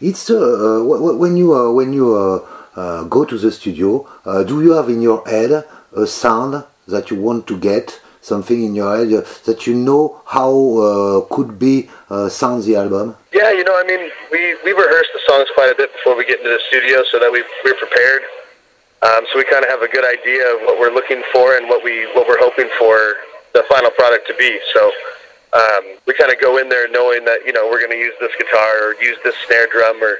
It's 0.00 0.30
uh, 0.30 0.36
uh 0.36 0.84
when 0.84 1.36
you 1.36 1.54
uh, 1.54 1.72
when 1.72 1.92
you 1.92 2.14
uh, 2.14 2.46
go 2.74 3.24
to 3.24 3.38
the 3.38 3.50
studio, 3.50 4.06
do 4.46 4.62
you 4.62 4.72
have 4.72 4.88
in 4.88 5.02
your 5.02 5.26
head 5.26 5.64
a 5.96 6.06
sound 6.06 6.64
that 6.88 7.10
you 7.10 7.20
want 7.20 7.46
to 7.48 7.58
get? 7.58 8.00
Something 8.22 8.62
in 8.62 8.76
your 8.76 8.96
head 8.96 9.10
that 9.46 9.66
you 9.66 9.74
know 9.74 10.22
how 10.26 11.26
could 11.28 11.58
be 11.58 11.90
sound 12.28 12.62
the 12.62 12.76
album? 12.76 13.16
Yeah, 13.32 13.50
you 13.50 13.64
know, 13.64 13.74
I 13.76 13.82
mean, 13.82 14.10
we 14.30 14.54
we 14.64 14.70
rehearse 14.70 15.08
the 15.12 15.20
songs 15.26 15.48
quite 15.54 15.72
a 15.72 15.74
bit 15.74 15.92
before 15.92 16.16
we 16.16 16.24
get 16.24 16.38
into 16.38 16.50
the 16.50 16.62
studio, 16.68 17.02
so 17.10 17.18
that 17.18 17.32
we 17.32 17.42
we're 17.64 17.74
prepared. 17.74 18.22
Um, 19.02 19.26
so 19.32 19.38
we 19.38 19.44
kind 19.44 19.64
of 19.64 19.70
have 19.70 19.82
a 19.82 19.88
good 19.88 20.06
idea 20.06 20.54
of 20.54 20.60
what 20.62 20.78
we're 20.78 20.94
looking 20.94 21.24
for 21.32 21.56
and 21.56 21.68
what 21.68 21.82
we 21.82 22.06
what 22.14 22.28
we're 22.28 22.38
hoping 22.38 22.70
for 22.78 23.16
the 23.52 23.64
final 23.68 23.90
product 23.90 24.28
to 24.28 24.34
be. 24.38 24.60
So 24.72 24.92
um, 25.52 25.98
we 26.06 26.14
kind 26.14 26.30
of 26.30 26.40
go 26.40 26.58
in 26.58 26.68
there 26.68 26.88
knowing 26.88 27.24
that 27.24 27.44
you 27.44 27.52
know 27.52 27.66
we're 27.68 27.80
going 27.80 27.90
to 27.90 27.98
use 27.98 28.14
this 28.20 28.30
guitar 28.38 28.88
or 28.88 28.94
use 29.02 29.18
this 29.24 29.34
snare 29.46 29.66
drum 29.66 30.00
or 30.02 30.18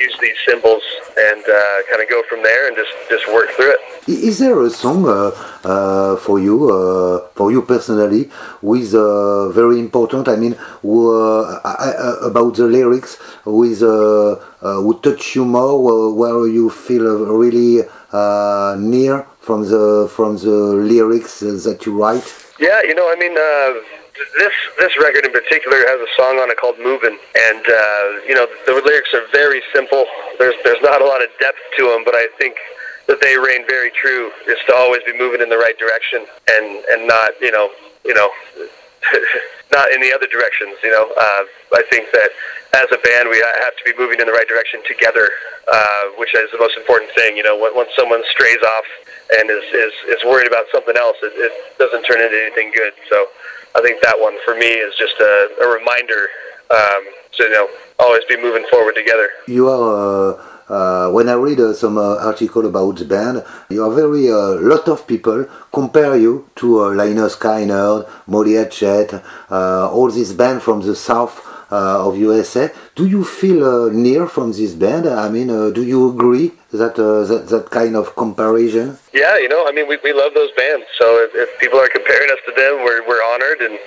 use 0.00 0.16
these 0.20 0.36
symbols 0.46 0.82
and 1.16 1.44
uh, 1.44 1.82
kind 1.88 2.02
of 2.02 2.08
go 2.08 2.22
from 2.28 2.42
there 2.42 2.66
and 2.66 2.76
just 2.76 2.92
just 3.08 3.26
work 3.32 3.48
through 3.50 3.72
it. 3.72 3.80
Is 4.08 4.38
there 4.38 4.60
a 4.62 4.70
song 4.70 5.06
uh, 5.08 5.30
uh, 5.64 6.16
for 6.16 6.38
you 6.40 6.70
uh, 6.70 7.28
for 7.34 7.50
you 7.52 7.62
personally 7.62 8.30
with 8.60 8.94
uh, 8.94 9.50
very 9.50 9.78
important? 9.78 10.28
I 10.28 10.36
mean, 10.36 10.56
uh, 10.84 12.18
about 12.22 12.56
the 12.56 12.66
lyrics 12.66 13.18
with 13.44 13.80
who 13.80 15.00
touch 15.02 15.36
you 15.36 15.44
more, 15.44 16.12
where 16.14 16.46
you 16.46 16.70
feel 16.70 17.24
really 17.26 17.82
near 18.78 19.26
from 19.40 19.68
the 19.68 20.10
from 20.14 20.36
the 20.38 20.56
lyrics 20.92 21.40
that 21.40 21.86
you 21.86 21.96
write. 21.96 22.43
Yeah, 22.58 22.82
you 22.82 22.94
know, 22.94 23.10
I 23.10 23.16
mean 23.16 23.34
this 24.38 24.54
this 24.78 24.96
record 24.98 25.26
in 25.26 25.32
particular 25.32 25.78
has 25.78 25.98
a 25.98 26.10
song 26.16 26.38
on 26.38 26.50
it 26.50 26.56
called 26.56 26.78
"Moving," 26.78 27.18
and 27.34 27.64
uh, 27.66 28.04
you 28.26 28.34
know 28.34 28.46
the 28.66 28.80
lyrics 28.84 29.12
are 29.14 29.26
very 29.32 29.62
simple. 29.74 30.06
There's 30.38 30.54
there's 30.64 30.82
not 30.82 31.02
a 31.02 31.04
lot 31.04 31.22
of 31.22 31.28
depth 31.40 31.58
to 31.78 31.90
them, 31.90 32.02
but 32.04 32.14
I 32.14 32.28
think 32.38 32.56
that 33.06 33.20
they 33.20 33.36
reign 33.36 33.66
very 33.66 33.90
true. 33.90 34.30
Is 34.46 34.58
to 34.66 34.74
always 34.74 35.02
be 35.04 35.16
moving 35.18 35.42
in 35.42 35.48
the 35.48 35.58
right 35.58 35.78
direction 35.78 36.26
and 36.48 36.84
and 36.90 37.06
not 37.06 37.32
you 37.40 37.50
know 37.50 37.70
you 38.04 38.14
know 38.14 38.30
not 39.72 39.92
in 39.92 40.00
the 40.00 40.12
other 40.12 40.26
directions. 40.26 40.76
You 40.82 40.92
know, 40.92 41.06
uh, 41.16 41.44
I 41.74 41.82
think 41.90 42.12
that 42.12 42.30
as 42.74 42.88
a 42.90 42.98
band 42.98 43.28
we 43.28 43.38
have 43.38 43.76
to 43.76 43.84
be 43.84 43.92
moving 43.98 44.20
in 44.20 44.26
the 44.26 44.32
right 44.32 44.48
direction 44.48 44.80
together, 44.86 45.30
uh, 45.70 46.04
which 46.18 46.34
is 46.34 46.50
the 46.50 46.58
most 46.58 46.76
important 46.76 47.10
thing. 47.12 47.36
You 47.36 47.42
know, 47.42 47.58
when, 47.58 47.74
when 47.76 47.86
someone 47.96 48.22
strays 48.30 48.62
off 48.62 48.88
and 49.38 49.50
is 49.50 49.64
is, 49.72 49.94
is 50.08 50.20
worried 50.24 50.48
about 50.48 50.66
something 50.72 50.96
else, 50.96 51.16
it, 51.22 51.32
it 51.36 51.52
doesn't 51.78 52.04
turn 52.04 52.20
into 52.20 52.36
anything 52.36 52.72
good. 52.74 52.92
So. 53.10 53.28
I 53.76 53.82
think 53.82 54.00
that 54.02 54.14
one 54.14 54.38
for 54.44 54.54
me 54.54 54.66
is 54.66 54.94
just 54.94 55.18
a, 55.18 55.48
a 55.62 55.66
reminder 55.66 56.28
um, 56.70 57.02
to 57.32 57.42
you 57.42 57.50
know 57.50 57.68
always 57.98 58.22
be 58.28 58.40
moving 58.40 58.64
forward 58.70 58.94
together. 58.94 59.30
You 59.48 59.68
are. 59.68 60.38
Uh, 60.38 60.53
uh, 60.68 61.10
when 61.10 61.28
I 61.28 61.34
read 61.34 61.60
uh, 61.60 61.74
some 61.74 61.98
uh, 61.98 62.16
article 62.16 62.66
about 62.66 62.96
the 62.96 63.04
band, 63.04 63.44
you 63.68 63.84
are 63.84 63.92
very 63.92 64.28
a 64.28 64.36
uh, 64.36 64.58
lot 64.60 64.88
of 64.88 65.06
people 65.06 65.46
compare 65.72 66.16
you 66.16 66.48
to 66.56 66.80
uh, 66.80 66.88
Lynyrd 66.90 67.36
Skynyrd, 67.36 68.08
Molly 68.26 68.54
Hatchet, 68.54 69.12
uh, 69.50 69.90
all 69.90 70.10
these 70.10 70.32
band 70.32 70.62
from 70.62 70.80
the 70.80 70.94
south 70.94 71.46
uh, 71.70 72.06
of 72.06 72.16
USA. 72.16 72.70
Do 72.94 73.06
you 73.06 73.24
feel 73.24 73.90
near 73.90 74.26
from 74.26 74.52
this 74.52 74.72
band? 74.74 75.06
I 75.06 75.28
mean, 75.28 75.48
do 75.48 75.82
you 75.82 76.10
agree 76.10 76.52
that, 76.72 76.96
that 76.96 77.48
that 77.48 77.70
kind 77.70 77.96
of 77.96 78.14
comparison? 78.16 78.98
Yeah, 79.12 79.36
you 79.38 79.48
know, 79.48 79.66
I 79.66 79.72
mean, 79.72 79.88
we, 79.88 79.98
we 80.02 80.12
love 80.12 80.32
those 80.34 80.52
bands. 80.56 80.86
So 80.98 81.22
if, 81.24 81.34
if 81.34 81.58
people 81.60 81.78
are 81.78 81.88
comparing 81.88 82.30
us 82.30 82.38
to 82.46 82.52
them, 82.56 82.84
we're 82.84 83.06
we're 83.06 83.24
honored 83.34 83.60
and 83.60 83.78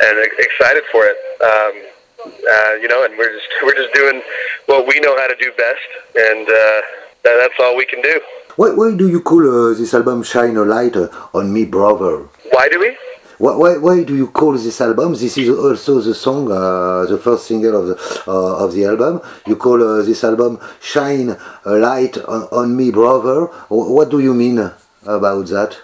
and 0.00 0.18
excited 0.38 0.84
for 0.90 1.04
it. 1.04 1.16
Um, 1.42 1.93
uh, 2.26 2.72
you 2.80 2.88
know, 2.88 3.04
and 3.04 3.16
we're 3.18 3.32
just 3.32 3.48
we're 3.62 3.74
just 3.74 3.92
doing 3.94 4.22
what 4.66 4.86
we 4.86 5.00
know 5.00 5.16
how 5.16 5.28
to 5.28 5.36
do 5.36 5.50
best, 5.56 5.88
and 6.16 6.48
uh, 6.48 6.80
that, 7.24 7.36
that's 7.40 7.54
all 7.60 7.76
we 7.76 7.86
can 7.86 8.02
do. 8.02 8.20
Why, 8.56 8.70
why 8.70 8.94
do 8.94 9.08
you 9.08 9.20
call 9.20 9.42
uh, 9.42 9.74
this 9.74 9.94
album 9.94 10.22
"Shine 10.22 10.56
a 10.56 10.64
Light 10.64 10.96
on 11.34 11.52
Me, 11.52 11.64
Brother"? 11.64 12.28
Why 12.50 12.68
do 12.68 12.78
we? 12.78 12.96
Why, 13.38 13.56
why, 13.56 13.78
why, 13.78 14.04
do 14.04 14.14
you 14.14 14.28
call 14.28 14.52
this 14.52 14.80
album? 14.80 15.12
This 15.14 15.36
is 15.36 15.48
also 15.50 16.00
the 16.00 16.14
song, 16.14 16.52
uh, 16.52 17.04
the 17.06 17.18
first 17.18 17.46
single 17.46 17.74
of 17.80 17.86
the 17.88 17.96
uh, 18.28 18.64
of 18.64 18.72
the 18.72 18.84
album. 18.84 19.20
You 19.46 19.56
call 19.56 19.82
uh, 19.82 20.02
this 20.02 20.22
album 20.22 20.60
"Shine 20.80 21.36
a 21.64 21.72
Light 21.72 22.16
on, 22.18 22.42
on, 22.52 22.76
Me, 22.76 22.92
Brother." 22.92 23.46
What 23.68 24.10
do 24.10 24.20
you 24.20 24.34
mean 24.34 24.70
about 25.04 25.46
that? 25.48 25.76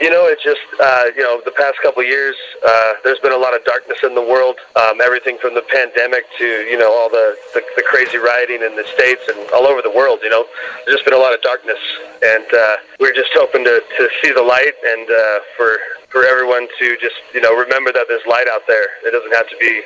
You 0.00 0.10
know, 0.10 0.28
it's 0.28 0.44
just 0.44 0.60
uh, 0.76 1.08
you 1.16 1.22
know 1.22 1.40
the 1.44 1.56
past 1.56 1.80
couple 1.80 2.02
of 2.02 2.08
years. 2.08 2.36
Uh, 2.60 3.00
there's 3.02 3.18
been 3.20 3.32
a 3.32 3.40
lot 3.40 3.56
of 3.56 3.64
darkness 3.64 3.96
in 4.04 4.14
the 4.14 4.20
world. 4.20 4.56
Um, 4.76 5.00
everything 5.00 5.38
from 5.40 5.54
the 5.54 5.64
pandemic 5.64 6.24
to 6.36 6.44
you 6.68 6.76
know 6.76 6.92
all 6.92 7.08
the, 7.08 7.36
the 7.54 7.64
the 7.76 7.84
crazy 7.88 8.18
rioting 8.18 8.60
in 8.60 8.76
the 8.76 8.84
states 8.92 9.24
and 9.32 9.40
all 9.56 9.64
over 9.64 9.80
the 9.80 9.90
world. 9.90 10.20
You 10.22 10.28
know, 10.28 10.44
there's 10.84 11.00
just 11.00 11.08
been 11.08 11.16
a 11.16 11.22
lot 11.22 11.32
of 11.32 11.40
darkness, 11.40 11.80
and 12.20 12.44
uh, 12.52 12.76
we're 13.00 13.16
just 13.16 13.32
hoping 13.32 13.64
to 13.64 13.80
to 13.80 14.08
see 14.20 14.32
the 14.36 14.44
light 14.44 14.76
and 14.84 15.08
uh, 15.08 15.38
for 15.56 15.80
for 16.12 16.28
everyone 16.28 16.68
to 16.78 16.86
just 17.00 17.16
you 17.32 17.40
know 17.40 17.56
remember 17.56 17.88
that 17.92 18.04
there's 18.04 18.24
light 18.28 18.48
out 18.52 18.68
there. 18.68 19.00
It 19.00 19.16
doesn't 19.16 19.32
have 19.32 19.48
to 19.48 19.56
be 19.56 19.80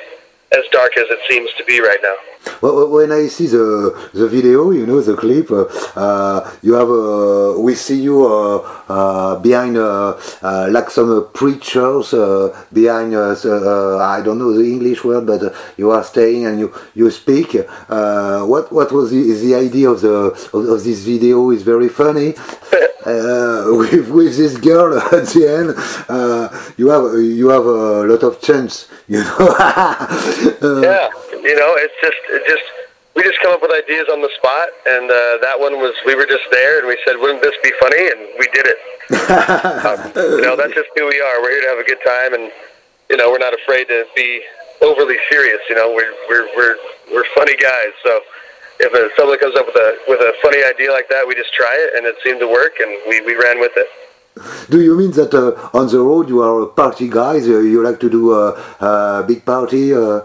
as 0.51 0.63
dark 0.71 0.97
as 0.97 1.05
it 1.09 1.19
seems 1.29 1.49
to 1.57 1.63
be 1.63 1.79
right 1.79 1.99
now. 2.03 2.15
Well, 2.61 2.89
when 2.89 3.11
I 3.11 3.27
see 3.27 3.47
the 3.47 4.09
the 4.13 4.27
video, 4.27 4.71
you 4.71 4.85
know, 4.85 4.99
the 4.99 5.15
clip, 5.15 5.51
uh, 5.51 5.65
uh, 5.95 6.51
you 6.61 6.73
have 6.73 6.89
uh, 6.89 7.59
we 7.59 7.75
see 7.75 8.01
you 8.01 8.25
uh, 8.25 8.57
uh, 8.89 9.39
behind 9.39 9.77
uh, 9.77 10.17
like 10.69 10.89
some 10.89 11.29
preachers 11.33 12.11
behind. 12.73 13.15
I 13.15 14.21
don't 14.21 14.39
know 14.39 14.53
the 14.53 14.65
English 14.65 15.03
word, 15.03 15.27
but 15.27 15.53
you 15.77 15.91
are 15.91 16.03
staying 16.03 16.45
and 16.45 16.59
you 16.59 16.73
you 16.95 17.09
speak. 17.11 17.53
what 17.87 18.71
what 18.71 18.91
was 18.91 19.11
the, 19.11 19.21
the 19.33 19.55
idea 19.55 19.89
of 19.89 20.01
the 20.01 20.15
of, 20.53 20.65
of 20.67 20.83
this 20.83 20.99
video? 21.01 21.51
Is 21.51 21.63
very 21.63 21.89
funny. 21.89 22.33
with 23.05 24.09
with 24.09 24.37
this 24.37 24.57
girl 24.57 24.97
at 25.17 25.27
the 25.33 25.43
end, 25.47 25.73
you 26.77 26.89
have 26.89 27.13
you 27.17 27.49
have 27.49 27.65
a 27.65 28.05
lot 28.05 28.23
of 28.23 28.41
chance, 28.41 28.87
you 29.07 29.19
know. 29.19 29.37
yeah, 30.83 31.09
you 31.41 31.55
know, 31.55 31.73
it's 31.81 31.97
just 32.01 32.21
it 32.29 32.43
just 32.45 32.63
we 33.15 33.23
just 33.23 33.39
come 33.41 33.51
up 33.53 33.61
with 33.61 33.71
ideas 33.71 34.07
on 34.11 34.21
the 34.21 34.29
spot, 34.37 34.69
and 34.87 35.09
uh, 35.09 35.37
that 35.41 35.59
one 35.59 35.81
was 35.81 35.93
we 36.05 36.15
were 36.15 36.25
just 36.25 36.45
there, 36.51 36.79
and 36.79 36.87
we 36.87 36.97
said, 37.05 37.17
"Wouldn't 37.17 37.41
this 37.41 37.55
be 37.63 37.71
funny?" 37.79 38.05
And 38.07 38.21
we 38.39 38.47
did 38.53 38.65
it. 38.69 38.79
um, 39.83 39.99
you 40.15 40.45
know, 40.45 40.55
that's 40.55 40.73
just 40.73 40.89
who 40.95 41.07
we 41.07 41.19
are. 41.19 41.41
We're 41.41 41.51
here 41.51 41.61
to 41.61 41.71
have 41.75 41.81
a 41.81 41.87
good 41.87 42.01
time, 42.05 42.33
and 42.33 42.51
you 43.09 43.17
know, 43.17 43.29
we're 43.31 43.43
not 43.43 43.53
afraid 43.53 43.89
to 43.89 44.05
be 44.15 44.41
overly 44.81 45.17
serious. 45.29 45.59
You 45.69 45.75
know, 45.75 45.91
we're 45.91 46.13
we're 46.29 46.47
we're 46.55 46.77
we're 47.11 47.27
funny 47.35 47.55
guys, 47.57 47.93
so. 48.03 48.21
If 48.83 48.91
someone 49.17 49.39
comes 49.39 49.55
up 49.55 49.65
with 49.69 49.75
a 49.75 49.89
with 50.07 50.21
a 50.21 50.33
funny 50.41 50.61
idea 50.63 50.91
like 50.91 51.07
that, 51.09 51.27
we 51.27 51.33
just 51.35 51.53
try 51.53 51.73
it, 51.83 51.89
and 51.95 52.05
it 52.05 52.15
seemed 52.23 52.39
to 52.39 52.47
work, 52.47 52.73
and 52.83 52.91
we, 53.07 53.21
we 53.21 53.35
ran 53.35 53.59
with 53.59 53.75
it. 53.75 53.89
Do 54.69 54.81
you 54.81 54.97
mean 54.97 55.11
that 55.11 55.33
uh, 55.33 55.77
on 55.77 55.87
the 55.87 55.99
road 55.99 56.29
you 56.29 56.41
are 56.41 56.65
party 56.65 57.07
guys? 57.09 57.47
Uh, 57.47 57.59
you 57.59 57.83
like 57.83 57.99
to 57.99 58.09
do 58.09 58.33
a, 58.33 58.45
a 58.79 59.23
big 59.27 59.45
party? 59.45 59.93
Uh, 59.93 60.21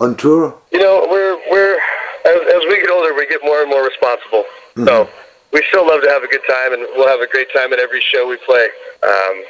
on 0.00 0.16
tour? 0.16 0.54
You 0.72 0.78
know, 0.78 1.06
we're 1.10 1.36
we're 1.50 1.78
as, 2.24 2.40
as 2.54 2.62
we 2.68 2.80
get 2.80 2.90
older, 2.90 3.14
we 3.14 3.26
get 3.26 3.40
more 3.44 3.60
and 3.62 3.70
more 3.70 3.84
responsible. 3.84 4.44
Mm-hmm. 4.74 4.86
So 4.86 5.08
we 5.52 5.62
still 5.68 5.86
love 5.86 6.02
to 6.02 6.08
have 6.08 6.22
a 6.22 6.28
good 6.28 6.44
time, 6.48 6.72
and 6.72 6.82
we'll 6.94 7.08
have 7.08 7.20
a 7.20 7.26
great 7.26 7.48
time 7.52 7.72
at 7.72 7.78
every 7.78 8.00
show 8.00 8.28
we 8.28 8.36
play. 8.46 8.68
Um, 9.02 9.44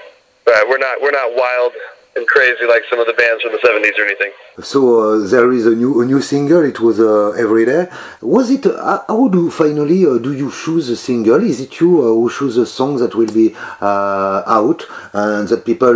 but 0.45 0.69
we're 0.69 0.78
not 0.78 1.00
we're 1.02 1.12
not 1.12 1.37
wild 1.37 1.73
and 2.18 2.26
crazy 2.26 2.66
like 2.66 2.82
some 2.90 3.00
of 3.00 3.06
the 3.06 3.14
bands 3.14 3.42
from 3.42 3.52
the 3.52 3.58
70s 3.58 3.98
or 3.98 4.04
anything. 4.04 4.32
So 4.60 4.80
uh, 5.00 5.28
there 5.28 5.52
is 5.52 5.66
a 5.66 5.75
new 5.82 6.02
a 6.02 6.04
new 6.04 6.20
single. 6.20 6.64
It 6.64 6.80
was 6.80 6.98
uh, 6.98 7.30
every 7.44 7.64
day. 7.64 7.87
Was 8.20 8.50
it? 8.50 8.66
Uh, 8.66 9.02
how 9.06 9.28
do 9.28 9.50
finally 9.50 10.04
uh, 10.04 10.18
do 10.18 10.32
you 10.32 10.50
choose 10.50 10.88
a 10.88 10.96
single? 10.96 11.42
Is 11.42 11.60
it 11.60 11.80
you 11.80 11.90
uh, 12.00 12.06
who 12.16 12.28
choose 12.28 12.56
a 12.56 12.66
song 12.66 12.96
that 12.96 13.14
will 13.14 13.32
be 13.32 13.54
uh, 13.80 14.42
out 14.58 14.84
and 15.12 15.46
that 15.48 15.64
people 15.64 15.94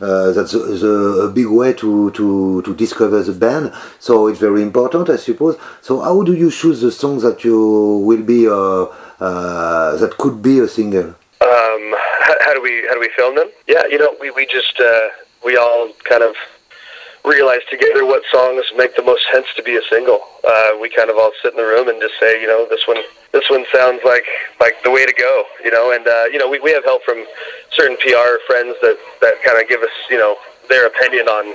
that's 0.00 0.52
the, 0.52 0.58
the 0.84 1.32
big 1.32 1.46
way 1.46 1.72
to, 1.74 2.10
to 2.10 2.62
to 2.62 2.74
discover 2.74 3.22
the 3.22 3.32
band. 3.32 3.72
So 4.00 4.26
it's 4.26 4.40
very 4.40 4.62
important, 4.62 5.08
I 5.08 5.16
suppose. 5.16 5.56
So 5.80 6.00
how 6.00 6.22
do 6.22 6.34
you 6.34 6.50
choose 6.50 6.80
the 6.80 6.90
songs 6.90 7.22
that 7.22 7.44
you 7.44 7.58
will 8.08 8.22
be 8.22 8.46
that 8.46 10.14
could 10.18 10.42
be 10.42 10.58
a 10.58 10.66
single? 10.66 11.14
Um, 11.42 11.84
how, 12.26 12.34
how, 12.40 12.54
do 12.54 12.62
we 12.62 12.84
how 12.88 12.94
do 12.94 13.00
we 13.00 13.10
film 13.16 13.36
them? 13.36 13.48
Yeah, 13.68 13.86
you 13.86 13.98
know, 13.98 14.14
we 14.20 14.30
we 14.32 14.44
just 14.46 14.80
we 15.44 15.56
all 15.56 15.90
kind 16.04 16.22
of 16.22 16.34
realize 17.24 17.60
together 17.70 18.04
what 18.04 18.22
songs 18.32 18.64
make 18.76 18.96
the 18.96 19.02
most 19.02 19.22
sense 19.32 19.46
to 19.56 19.62
be 19.62 19.76
a 19.76 19.82
single. 19.88 20.20
Uh, 20.44 20.70
we 20.80 20.88
kind 20.88 21.10
of 21.10 21.16
all 21.16 21.30
sit 21.42 21.52
in 21.52 21.56
the 21.56 21.64
room 21.64 21.88
and 21.88 22.00
just 22.00 22.14
say, 22.18 22.40
you 22.40 22.46
know, 22.46 22.66
this 22.68 22.86
one, 22.86 22.98
this 23.32 23.48
one 23.48 23.64
sounds 23.72 24.00
like 24.04 24.24
like 24.60 24.82
the 24.82 24.90
way 24.90 25.06
to 25.06 25.12
go, 25.12 25.44
you 25.64 25.70
know. 25.70 25.92
And 25.92 26.06
uh, 26.06 26.24
you 26.32 26.38
know, 26.38 26.48
we 26.48 26.58
we 26.60 26.72
have 26.72 26.84
help 26.84 27.02
from 27.04 27.24
certain 27.70 27.96
PR 27.98 28.42
friends 28.46 28.74
that 28.82 28.98
that 29.20 29.42
kind 29.42 29.60
of 29.60 29.68
give 29.68 29.82
us, 29.82 29.94
you 30.10 30.18
know, 30.18 30.36
their 30.68 30.86
opinion 30.86 31.28
on 31.28 31.54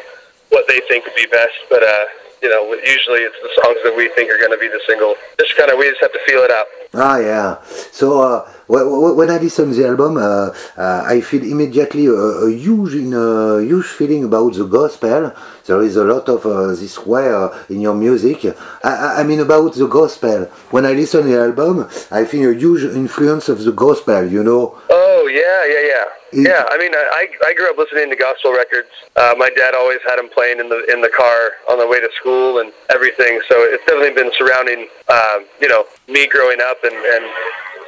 what 0.49 0.67
they 0.67 0.79
think 0.87 1.05
would 1.05 1.15
be 1.15 1.27
best. 1.27 1.55
But 1.69 1.83
uh, 1.83 2.05
you 2.41 2.49
know, 2.49 2.73
usually 2.73 3.21
it's 3.21 3.35
the 3.41 3.51
songs 3.61 3.79
that 3.83 3.95
we 3.95 4.09
think 4.15 4.31
are 4.31 4.37
going 4.37 4.51
to 4.51 4.57
be 4.57 4.67
the 4.67 4.81
single. 4.87 5.15
Just 5.39 5.57
kind 5.57 5.71
of, 5.71 5.77
we 5.77 5.89
just 5.89 6.01
have 6.01 6.13
to 6.13 6.19
feel 6.25 6.41
it 6.43 6.51
out. 6.51 6.67
Ah, 6.93 7.17
yeah. 7.19 7.61
So 7.91 8.21
uh, 8.21 8.49
when 8.67 9.29
I 9.29 9.37
listen 9.37 9.69
to 9.69 9.75
the 9.75 9.87
album, 9.87 10.17
uh, 10.17 10.49
uh, 10.77 11.03
I 11.05 11.21
feel 11.21 11.43
immediately 11.43 12.05
a, 12.07 12.11
a 12.11 12.51
huge, 12.51 12.95
in 12.95 13.13
a 13.13 13.61
huge 13.61 13.85
feeling 13.85 14.23
about 14.23 14.53
the 14.53 14.65
gospel. 14.65 15.33
There 15.67 15.83
is 15.83 15.97
a 15.97 16.05
lot 16.05 16.29
of 16.29 16.45
uh, 16.45 16.67
this 16.67 16.97
way 17.05 17.29
uh, 17.29 17.49
in 17.69 17.81
your 17.81 17.93
music. 17.93 18.45
I, 18.85 19.19
I, 19.19 19.23
mean 19.23 19.41
about 19.41 19.73
the 19.73 19.85
gospel. 19.85 20.45
When 20.71 20.85
I 20.85 20.93
listen 20.93 21.23
to 21.23 21.27
the 21.27 21.41
album, 21.41 21.89
I 22.09 22.23
feel 22.23 22.51
a 22.51 22.53
huge 22.55 22.83
influence 22.83 23.49
of 23.49 23.61
the 23.65 23.73
gospel. 23.73 24.25
You 24.31 24.43
know. 24.43 24.79
Oh 24.89 25.27
yeah, 25.27 25.59
yeah, 25.67 25.83
yeah. 25.91 26.05
Yeah, 26.31 26.63
I 26.69 26.77
mean, 26.77 26.91
I 26.95 27.27
I 27.45 27.53
grew 27.53 27.69
up 27.69 27.77
listening 27.77 28.09
to 28.11 28.15
gospel 28.15 28.53
records. 28.53 28.87
Uh, 29.17 29.35
my 29.37 29.49
dad 29.49 29.75
always 29.75 29.99
had 30.07 30.15
them 30.15 30.29
playing 30.29 30.59
in 30.59 30.69
the 30.69 30.85
in 30.87 31.01
the 31.01 31.11
car 31.11 31.59
on 31.69 31.79
the 31.79 31.87
way 31.87 31.99
to 31.99 32.09
school 32.15 32.59
and 32.59 32.71
everything. 32.89 33.41
So 33.49 33.55
it's 33.63 33.83
definitely 33.85 34.15
been 34.15 34.31
surrounding, 34.37 34.87
um, 35.09 35.45
you 35.59 35.67
know, 35.67 35.83
me 36.07 36.27
growing 36.27 36.61
up 36.63 36.79
and 36.83 36.95
and 36.95 37.25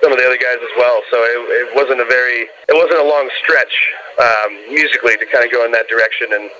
some 0.04 0.12
of 0.12 0.18
the 0.18 0.26
other 0.28 0.40
guys 0.40 0.60
as 0.60 0.74
well. 0.76 1.00
So 1.12 1.18
it, 1.24 1.40
it 1.64 1.76
wasn't 1.76 2.02
a 2.04 2.08
very 2.12 2.52
it 2.68 2.76
wasn't 2.76 3.00
a 3.00 3.08
long 3.08 3.30
stretch 3.40 3.76
um, 4.20 4.52
musically 4.68 5.16
to 5.16 5.26
kind 5.32 5.46
of 5.46 5.52
go 5.52 5.64
in 5.64 5.72
that 5.72 5.88
direction 5.88 6.36
and. 6.36 6.52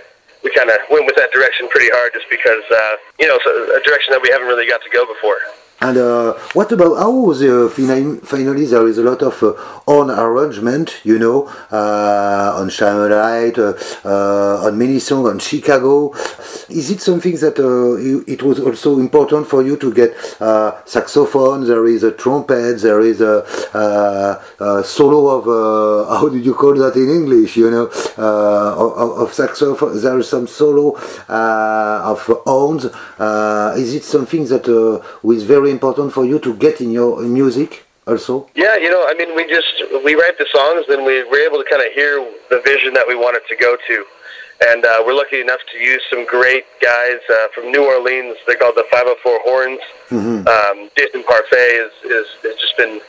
We 0.44 0.52
kind 0.56 0.70
of 0.70 0.78
went 0.90 1.06
with 1.06 1.16
that 1.16 1.32
direction 1.32 1.68
pretty 1.70 1.90
hard, 1.92 2.14
just 2.14 2.30
because 2.30 2.64
uh, 2.72 2.96
you 3.20 3.28
know, 3.28 3.38
it's 3.38 3.46
a 3.46 3.84
direction 3.84 4.14
that 4.14 4.22
we 4.22 4.30
haven't 4.30 4.48
really 4.48 4.68
got 4.68 4.82
to 4.84 4.90
go 4.90 5.06
before. 5.06 5.38
And 5.82 5.98
uh, 5.98 6.34
what 6.54 6.72
about 6.74 6.98
how 6.98 7.32
the 7.32 7.72
finally 8.24 8.66
there 8.66 8.86
is 8.88 8.98
a 8.98 9.04
lot 9.04 9.22
of 9.22 9.42
uh, 9.42 9.54
on 9.86 10.12
arrangement, 10.12 11.00
you 11.04 11.18
know, 11.18 11.48
uh, 11.72 12.54
on 12.60 12.70
Shine 12.70 13.10
Light, 13.10 13.58
uh, 13.58 13.74
uh, 14.04 14.66
on 14.66 14.78
many 14.78 15.00
songs 15.00 15.30
on 15.30 15.40
Chicago. 15.40 16.14
Is 16.70 16.92
it 16.92 17.00
something 17.02 17.36
that 17.38 17.58
uh, 17.60 17.96
it 18.30 18.44
was 18.44 18.60
also 18.60 19.00
important 19.00 19.48
for 19.48 19.64
you 19.64 19.78
to 19.78 19.94
get 19.94 20.16
saxophone? 20.86 21.66
There 21.66 21.86
is 21.86 22.04
a 22.04 22.12
trumpet. 22.12 22.82
There 22.82 23.00
is 23.00 23.22
a, 23.22 23.46
a 24.60 24.84
solo 24.84 25.40
of 25.40 26.10
how 26.20 26.28
did 26.28 26.46
you 26.46 26.56
call 26.56 26.76
that 26.76 26.96
in 26.98 27.10
English? 27.10 27.56
You 27.56 27.72
know, 27.72 27.86
of, 28.18 29.20
of, 29.20 29.34
saxophone. 29.34 30.02
There 30.02 30.20
is 30.20 30.28
some 30.28 30.46
solo 30.48 30.98
of 31.30 32.20
horns. 32.46 32.86
is 33.80 33.94
it 33.96 34.04
something 34.04 34.46
that 34.48 34.68
was 35.24 35.44
very 35.44 35.69
important 35.70 36.14
for 36.14 36.26
you 36.26 36.40
to 36.40 36.54
get 36.56 36.82
in 36.82 36.92
your 36.92 37.22
music 37.22 37.86
also? 38.08 38.50
Yeah, 38.56 38.76
you 38.78 38.90
know, 38.90 39.06
I 39.08 39.14
mean, 39.14 39.36
we 39.36 39.48
just 39.48 39.74
we 40.04 40.16
write 40.16 40.38
the 40.38 40.48
songs, 40.52 40.86
and 40.90 41.06
we 41.06 41.24
were 41.24 41.40
able 41.40 41.58
to 41.64 41.68
kind 41.70 41.84
of 41.86 41.92
hear 41.94 42.26
the 42.50 42.62
vision 42.66 42.94
that 42.94 43.08
we 43.08 43.16
wanted 43.16 43.42
to 43.50 43.56
go 43.56 43.78
to, 43.88 44.06
and 44.70 44.86
uh, 44.86 45.04
we're 45.06 45.16
lucky 45.16 45.42
enough 45.42 45.62
to 45.72 45.78
use 45.80 46.02
some 46.10 46.26
great 46.26 46.66
guys 46.82 47.20
uh, 47.30 47.48
from 47.54 47.72
New 47.72 47.86
Orleans. 47.86 48.38
They're 48.46 48.58
called 48.58 48.76
the 48.76 48.86
504 48.92 49.40
Horns. 49.44 49.80
Mm-hmm. 50.10 50.48
Um, 50.48 50.90
Jason 50.98 51.24
Parfait 51.24 51.72
is, 51.86 51.94
is 52.04 52.28
has 52.44 52.56
just 52.56 52.76
been 52.78 53.00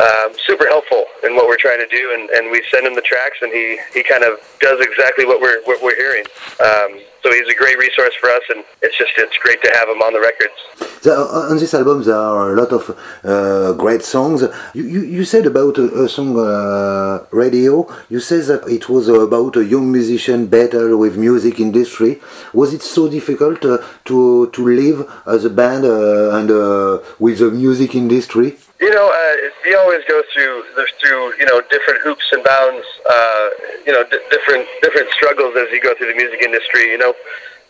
um, 0.00 0.32
super 0.46 0.66
helpful 0.66 1.04
in 1.24 1.36
what 1.36 1.46
we're 1.46 1.60
trying 1.60 1.78
to 1.78 1.88
do, 1.88 2.12
and, 2.14 2.30
and 2.30 2.50
we 2.50 2.62
send 2.70 2.86
him 2.86 2.94
the 2.94 3.02
tracks, 3.02 3.38
and 3.42 3.52
he, 3.52 3.78
he 3.92 4.02
kind 4.02 4.24
of 4.24 4.40
does 4.60 4.80
exactly 4.80 5.26
what 5.26 5.40
we're 5.40 5.62
what 5.64 5.82
we're 5.82 5.96
hearing. 5.96 6.24
Um, 6.60 7.00
so 7.22 7.32
he's 7.32 7.48
a 7.48 7.54
great 7.54 7.78
resource 7.78 8.14
for 8.20 8.30
us, 8.30 8.42
and 8.48 8.64
it's 8.82 8.96
just 8.96 9.12
it's 9.16 9.36
great 9.38 9.62
to 9.62 9.70
have 9.74 9.88
him 9.88 10.00
on 10.02 10.12
the 10.12 10.20
records. 10.20 10.54
The, 11.02 11.12
on 11.16 11.56
this 11.58 11.74
album, 11.74 12.02
there 12.02 12.14
are 12.16 12.52
a 12.52 12.56
lot 12.60 12.72
of 12.72 12.98
uh, 13.24 13.72
great 13.72 14.02
songs. 14.02 14.42
You, 14.74 14.84
you, 14.84 15.00
you 15.02 15.24
said 15.24 15.46
about 15.46 15.78
a, 15.78 16.04
a 16.04 16.08
song 16.08 16.38
uh, 16.38 17.24
radio. 17.30 17.86
You 18.08 18.20
said 18.20 18.44
that 18.44 18.68
it 18.68 18.88
was 18.88 19.08
about 19.08 19.56
a 19.56 19.64
young 19.64 19.90
musician 19.90 20.46
battle 20.46 20.96
with 20.96 21.16
music 21.16 21.60
industry. 21.60 22.20
Was 22.52 22.74
it 22.74 22.82
so 22.82 23.08
difficult 23.08 23.64
uh, 23.64 23.78
to 24.06 24.50
to 24.50 24.64
live 24.64 25.08
as 25.26 25.44
a 25.44 25.50
band 25.50 25.84
uh, 25.84 26.36
and 26.38 26.50
uh, 26.50 26.98
with 27.18 27.38
the 27.38 27.50
music 27.50 27.94
industry? 27.94 28.56
You 28.80 28.88
know, 28.88 29.12
uh, 29.12 29.68
you 29.68 29.76
always 29.76 30.00
go 30.08 30.22
through 30.32 30.64
through 31.00 31.36
you 31.36 31.44
know 31.44 31.60
different 31.68 32.00
hoops 32.00 32.24
and 32.32 32.42
bounds, 32.42 32.86
uh, 33.04 33.48
you 33.84 33.92
know, 33.92 34.04
d- 34.08 34.24
different 34.30 34.66
different 34.80 35.10
struggles 35.12 35.54
as 35.56 35.68
you 35.70 35.82
go 35.82 35.94
through 35.94 36.08
the 36.08 36.16
music 36.16 36.40
industry. 36.40 36.90
You 36.90 36.98
know, 36.98 37.14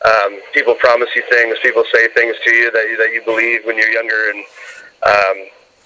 um, 0.06 0.38
people 0.54 0.74
promise 0.74 1.08
you 1.16 1.22
things, 1.28 1.58
people 1.62 1.82
say 1.92 2.06
things 2.14 2.36
to 2.46 2.54
you 2.54 2.70
that 2.70 2.86
you, 2.86 2.96
that 2.96 3.10
you 3.12 3.22
believe 3.26 3.66
when 3.66 3.76
you're 3.76 3.90
younger, 3.90 4.30
and 4.30 4.38
um, 5.02 5.36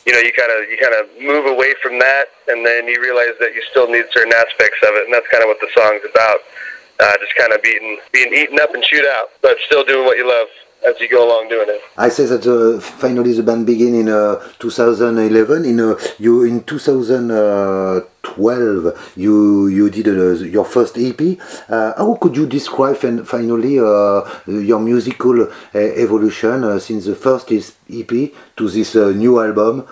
you 0.04 0.12
know, 0.12 0.20
you 0.20 0.32
kind 0.36 0.52
of 0.52 0.68
you 0.68 0.76
kind 0.76 0.92
of 0.92 1.08
move 1.16 1.46
away 1.48 1.72
from 1.82 1.98
that, 2.00 2.28
and 2.48 2.60
then 2.60 2.86
you 2.86 3.00
realize 3.00 3.32
that 3.40 3.54
you 3.54 3.62
still 3.70 3.88
need 3.88 4.04
certain 4.12 4.34
aspects 4.34 4.84
of 4.84 4.92
it, 4.92 5.08
and 5.08 5.14
that's 5.14 5.28
kind 5.32 5.42
of 5.42 5.48
what 5.48 5.60
the 5.60 5.72
song's 5.72 6.04
about. 6.04 6.44
Uh, 7.00 7.16
just 7.18 7.34
kind 7.34 7.52
of 7.52 7.62
being 7.62 7.98
being 8.12 8.32
eaten 8.32 8.60
up 8.60 8.74
and 8.74 8.84
chewed 8.84 9.08
out, 9.16 9.32
but 9.40 9.56
still 9.64 9.84
doing 9.84 10.04
what 10.04 10.18
you 10.18 10.28
love 10.28 10.46
as 10.84 11.00
you 11.00 11.08
go 11.08 11.26
along 11.26 11.48
doing 11.48 11.68
it. 11.68 11.80
I 11.96 12.10
say 12.10 12.26
that 12.26 12.46
uh, 12.46 12.78
finally 12.80 13.32
the 13.32 13.42
band 13.42 13.66
began 13.66 13.94
in 13.94 14.08
uh, 14.08 14.36
2011. 14.58 15.64
In 15.64 15.80
uh, 15.80 15.96
you 16.18 16.44
in 16.44 16.62
2012 16.64 19.12
you 19.16 19.68
you 19.68 19.88
did 19.90 20.08
uh, 20.08 20.32
your 20.44 20.64
first 20.64 20.98
EP. 20.98 21.20
Uh, 21.68 21.92
how 21.96 22.16
could 22.20 22.36
you 22.36 22.46
describe 22.46 23.04
and 23.04 23.24
finally 23.26 23.78
uh, 23.78 24.22
your 24.46 24.80
musical 24.80 25.48
evolution 25.74 26.80
since 26.80 27.04
the 27.06 27.14
first 27.14 27.50
EP 27.52 28.32
to 28.56 28.68
this 28.68 28.94
new 28.94 29.40
album, 29.40 29.86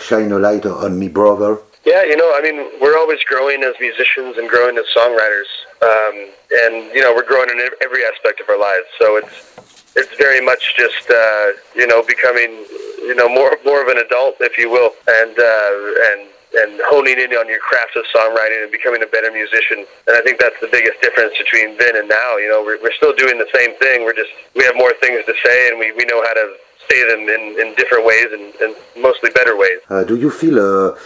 Shine 0.00 0.32
a 0.32 0.38
Light 0.38 0.66
on 0.66 0.98
Me, 0.98 1.08
Brother? 1.08 1.58
Yeah, 1.84 2.02
you 2.02 2.16
know, 2.16 2.32
I 2.34 2.40
mean, 2.42 2.68
we're 2.80 2.98
always 2.98 3.22
growing 3.22 3.62
as 3.62 3.74
musicians 3.78 4.38
and 4.38 4.48
growing 4.48 4.76
as 4.76 4.86
songwriters, 4.96 5.46
um, 5.82 6.30
and 6.50 6.90
you 6.92 7.00
know, 7.00 7.14
we're 7.14 7.24
growing 7.24 7.48
in 7.48 7.60
every 7.80 8.04
aspect 8.04 8.40
of 8.40 8.48
our 8.48 8.58
lives. 8.58 8.86
So 8.98 9.18
it's 9.18 9.75
it's 9.96 10.14
very 10.16 10.44
much 10.44 10.76
just 10.76 11.08
uh, 11.10 11.46
you 11.74 11.86
know 11.86 12.02
becoming 12.02 12.64
you 13.00 13.14
know 13.14 13.28
more 13.28 13.58
more 13.64 13.82
of 13.82 13.88
an 13.88 13.98
adult, 13.98 14.36
if 14.40 14.58
you 14.58 14.70
will, 14.70 14.92
and 15.08 15.34
uh, 15.38 16.12
and 16.12 16.28
and 16.56 16.80
honing 16.88 17.18
in 17.18 17.32
on 17.32 17.48
your 17.48 17.58
craft 17.58 17.96
of 17.96 18.04
songwriting 18.14 18.62
and 18.62 18.72
becoming 18.72 19.02
a 19.02 19.06
better 19.06 19.30
musician. 19.32 19.84
And 20.06 20.16
I 20.16 20.20
think 20.20 20.38
that's 20.38 20.58
the 20.60 20.68
biggest 20.68 21.00
difference 21.02 21.36
between 21.36 21.76
then 21.76 21.96
and 21.96 22.08
now. 22.08 22.36
You 22.36 22.48
know, 22.48 22.62
we're, 22.64 22.80
we're 22.80 22.96
still 22.96 23.12
doing 23.14 23.36
the 23.36 23.48
same 23.52 23.74
thing. 23.76 24.04
We're 24.04 24.16
just 24.16 24.30
we 24.54 24.64
have 24.64 24.76
more 24.76 24.92
things 25.00 25.24
to 25.26 25.34
say, 25.44 25.68
and 25.68 25.78
we, 25.78 25.92
we 25.92 26.04
know 26.04 26.22
how 26.22 26.34
to 26.34 26.56
say 26.88 27.02
them 27.10 27.28
in, 27.28 27.42
in 27.60 27.74
different 27.74 28.06
ways 28.06 28.28
and, 28.30 28.54
and 28.62 28.76
mostly 28.96 29.30
better 29.30 29.56
ways. 29.56 29.80
Uh, 29.90 30.04
do 30.04 30.16
you 30.16 30.30
feel 30.30 30.56
uh, 30.60 30.96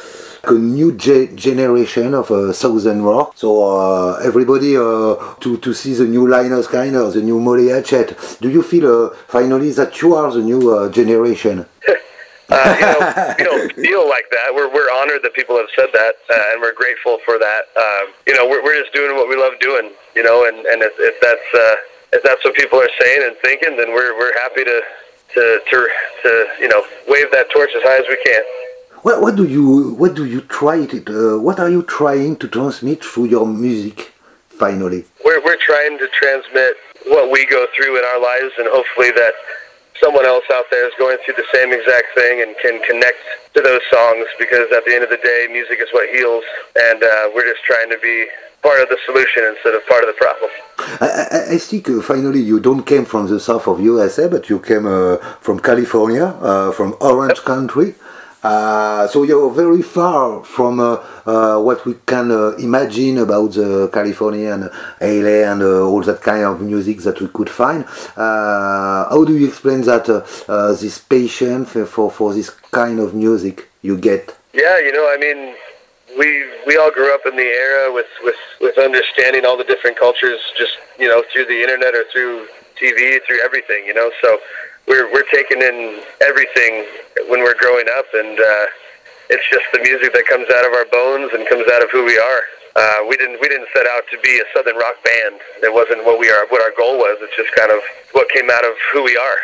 a 0.45 0.53
new 0.53 0.93
ge 0.93 1.35
generation 1.35 2.15
of 2.15 2.31
uh, 2.31 2.53
Southern 2.53 3.03
rock. 3.03 3.33
So 3.37 3.49
uh, 3.65 4.21
everybody 4.23 4.77
uh, 4.77 5.17
to 5.41 5.57
to 5.59 5.75
see 5.75 5.95
the 5.95 6.07
new 6.07 6.27
Lynyrd 6.27 6.65
Skynyrd, 6.65 7.15
the 7.15 7.23
new 7.23 7.39
Molly 7.41 7.69
Hatchet. 7.69 8.17
Do 8.41 8.49
you 8.49 8.63
feel 8.63 8.87
uh, 9.05 9.11
finally 9.29 9.71
that 9.73 10.01
you 10.01 10.15
are 10.15 10.31
the 10.33 10.43
new 10.43 10.91
generation? 10.91 11.67
Uh, 12.53 12.75
you 12.75 12.83
know, 12.83 12.99
we 13.39 13.45
don't 13.45 13.73
feel 13.75 14.09
like 14.09 14.27
that. 14.33 14.51
We're 14.53 14.67
we're 14.75 14.91
honored 14.91 15.23
that 15.23 15.35
people 15.35 15.57
have 15.57 15.71
said 15.77 15.87
that, 15.95 16.17
uh, 16.29 16.51
and 16.51 16.61
we're 16.61 16.75
grateful 16.75 17.19
for 17.25 17.39
that. 17.39 17.71
Um, 17.79 18.13
you 18.27 18.35
know, 18.35 18.43
we're 18.49 18.61
we're 18.65 18.75
just 18.75 18.93
doing 18.93 19.15
what 19.15 19.29
we 19.29 19.37
love 19.37 19.53
doing. 19.61 19.93
You 20.17 20.25
know, 20.25 20.49
and 20.49 20.59
and 20.67 20.83
if, 20.83 20.93
if 20.99 21.15
that's 21.23 21.49
uh, 21.55 21.77
if 22.13 22.23
that's 22.25 22.45
what 22.45 22.55
people 22.57 22.81
are 22.81 22.91
saying 22.99 23.23
and 23.23 23.37
thinking, 23.39 23.77
then 23.77 23.95
we're 23.95 24.19
we're 24.19 24.35
happy 24.43 24.65
to 24.65 24.83
to 25.35 25.61
to 25.71 25.89
to 26.23 26.31
you 26.59 26.67
know 26.67 26.83
wave 27.07 27.31
that 27.31 27.51
torch 27.51 27.71
as 27.77 27.83
high 27.85 28.03
as 28.03 28.09
we 28.09 28.19
can. 28.27 28.43
What, 29.03 29.23
what 29.23 29.35
do 29.35 29.47
you 29.49 29.95
what 29.95 30.15
do 30.15 30.27
you 30.27 30.43
try 30.43 30.85
to 30.85 30.99
uh, 31.09 31.39
what 31.41 31.59
are 31.59 31.71
you 31.71 31.83
trying 31.85 32.37
to 32.37 32.47
transmit 32.47 33.03
through 33.03 33.33
your 33.33 33.47
music 33.47 34.13
finally? 34.49 35.07
We're, 35.25 35.43
we're 35.43 35.57
trying 35.57 35.97
to 35.97 36.09
transmit 36.09 36.77
what 37.07 37.31
we 37.33 37.47
go 37.47 37.67
through 37.75 37.97
in 37.97 38.05
our 38.05 38.21
lives 38.21 38.53
and 38.59 38.69
hopefully 38.69 39.11
that 39.13 39.33
someone 40.03 40.27
else 40.27 40.45
out 40.53 40.67
there 40.71 40.87
is 40.87 40.93
going 40.99 41.17
through 41.25 41.37
the 41.41 41.49
same 41.51 41.73
exact 41.73 42.13
thing 42.15 42.43
and 42.43 42.55
can 42.61 42.83
connect 42.83 43.17
to 43.55 43.63
those 43.63 43.81
songs 43.91 44.27
because 44.39 44.71
at 44.71 44.85
the 44.85 44.93
end 44.93 45.03
of 45.03 45.09
the 45.09 45.23
day 45.25 45.49
music 45.51 45.79
is 45.81 45.89
what 45.93 46.07
heals 46.11 46.45
and 46.77 47.03
uh, 47.03 47.31
we're 47.35 47.49
just 47.51 47.65
trying 47.65 47.89
to 47.89 47.99
be 48.03 48.27
part 48.61 48.83
of 48.83 48.91
the 48.91 48.99
solution 49.07 49.45
instead 49.49 49.75
of 49.75 49.81
part 49.89 50.05
of 50.05 50.09
the 50.13 50.19
problem. 50.21 50.51
I, 51.01 51.09
I, 51.09 51.55
I 51.55 51.59
think 51.59 51.89
uh, 51.89 52.03
finally 52.03 52.41
you 52.41 52.61
don't 52.61 52.85
came 52.85 53.07
from 53.07 53.29
the 53.29 53.41
south 53.41 53.67
of 53.67 53.81
USA 53.81 54.29
but 54.29 54.51
you 54.51 54.59
came 54.61 54.87
uh, 54.87 55.17
from 55.41 55.59
California 55.59 56.27
uh, 56.27 56.71
from 56.73 56.99
Orange 57.01 57.39
yep. 57.39 57.47
Country 57.47 57.95
uh, 58.43 59.07
so 59.09 59.23
you're 59.23 59.51
very 59.51 59.83
far 59.83 60.43
from 60.45 60.81
uh, 60.81 60.97
uh, 61.27 61.61
what 61.61 61.85
we 61.85 61.95
can 62.07 62.31
uh, 62.31 62.51
imagine 62.57 63.19
about 63.19 63.53
the 63.53 63.91
California 63.93 64.53
and 64.53 64.71
LA 65.01 65.51
and 65.51 65.63
uh, 65.63 65.83
all 65.87 66.03
that 66.03 66.23
kind 66.23 66.45
of 66.45 66.61
music 66.61 66.99
that 67.01 67.21
we 67.21 67.29
could 67.29 67.51
find. 67.51 67.85
How 68.17 69.25
do 69.27 69.37
you 69.37 69.47
explain 69.49 69.83
that 69.83 70.07
this 70.81 70.99
passion 70.99 71.67
for, 71.67 72.11
for 72.11 72.33
this 72.33 72.51
kind 72.71 72.99
of 72.99 73.15
music 73.15 73.69
you 73.83 73.97
get? 73.99 74.37
Yeah, 74.55 74.79
you 74.79 74.93
know, 74.93 75.07
I 75.13 75.17
mean, 75.19 75.55
we 76.19 76.45
we 76.67 76.77
all 76.77 76.91
grew 76.91 77.15
up 77.15 77.27
in 77.27 77.37
the 77.37 77.43
era 77.43 77.93
with, 77.93 78.07
with, 78.23 78.37
with 78.61 78.79
understanding 78.79 79.45
all 79.45 79.57
the 79.57 79.65
different 79.65 79.99
cultures, 79.99 80.41
just 80.57 80.73
you 80.99 81.09
know, 81.09 81.23
through 81.33 81.45
the 81.47 81.61
internet 81.61 81.95
or 81.95 82.05
through 82.13 82.49
TV, 82.81 83.21
through 83.27 83.41
everything, 83.45 83.85
you 83.85 83.95
know. 83.95 84.11
So 84.23 84.39
we're 84.89 85.13
we're 85.13 85.29
taking 85.31 85.61
in 85.63 86.01
everything 86.21 86.87
when 87.29 87.41
we're 87.41 87.59
growing 87.61 87.87
up, 87.97 88.07
and 88.15 88.41
uh, 88.41 88.67
it's 89.31 89.45
just 89.51 89.65
the 89.73 89.81
music 89.81 90.13
that 90.15 90.27
comes 90.27 90.49
out 90.51 90.67
of 90.67 90.73
our 90.73 90.87
bones 90.91 91.31
and 91.35 91.47
comes 91.47 91.69
out 91.71 91.83
of 91.83 91.91
who 91.91 92.05
we 92.05 92.19
are. 92.19 92.43
Uh, 92.77 93.05
we 93.09 93.17
didn't 93.17 93.41
we 93.41 93.49
didn't 93.49 93.69
set 93.75 93.87
out 93.87 94.03
to 94.11 94.19
be 94.23 94.41
a 94.41 94.45
southern 94.55 94.77
rock 94.77 94.97
band. 95.05 95.41
It 95.63 95.73
wasn't 95.73 96.05
what 96.05 96.19
we 96.19 96.31
are 96.31 96.47
what 96.49 96.63
our 96.63 96.73
goal 96.77 96.99
was. 96.99 97.19
It's 97.21 97.37
just 97.37 97.53
kind 97.55 97.71
of 97.71 97.79
what 98.13 98.29
came 98.31 98.49
out 98.51 98.65
of 98.65 98.73
who 98.93 99.05
we 99.05 99.17
are. 99.17 99.39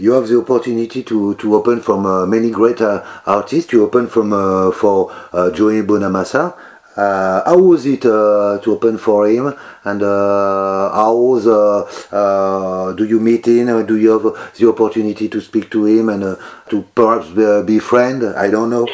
You 0.00 0.12
have 0.12 0.28
the 0.28 0.38
opportunity 0.40 1.02
to, 1.02 1.34
to 1.34 1.54
open 1.56 1.82
from 1.82 2.06
uh, 2.06 2.24
many 2.24 2.50
great 2.50 2.80
uh, 2.80 3.04
artists. 3.26 3.70
You 3.70 3.84
open 3.84 4.06
from 4.06 4.32
uh, 4.32 4.70
for 4.70 5.12
uh, 5.32 5.50
Joey 5.50 5.82
Bonamassa. 5.82 6.56
Uh, 7.00 7.42
how 7.46 7.58
was 7.58 7.86
it 7.86 8.04
uh, 8.04 8.58
to 8.62 8.72
open 8.72 8.98
for 8.98 9.26
him? 9.26 9.54
And 9.84 10.02
uh, 10.02 10.92
how 10.92 11.16
was, 11.16 11.46
uh, 11.46 11.88
uh, 12.12 12.92
do 12.92 13.04
you 13.04 13.18
meet 13.18 13.46
him? 13.46 13.86
Do 13.86 13.96
you 13.96 14.10
have 14.10 14.54
the 14.54 14.68
opportunity 14.68 15.26
to 15.30 15.40
speak 15.40 15.70
to 15.70 15.86
him 15.86 16.10
and 16.10 16.22
uh, 16.22 16.36
to 16.68 16.82
perhaps 16.94 17.30
be 17.64 17.78
friend? 17.78 18.22
I 18.36 18.50
don't 18.50 18.68
know. 18.68 18.86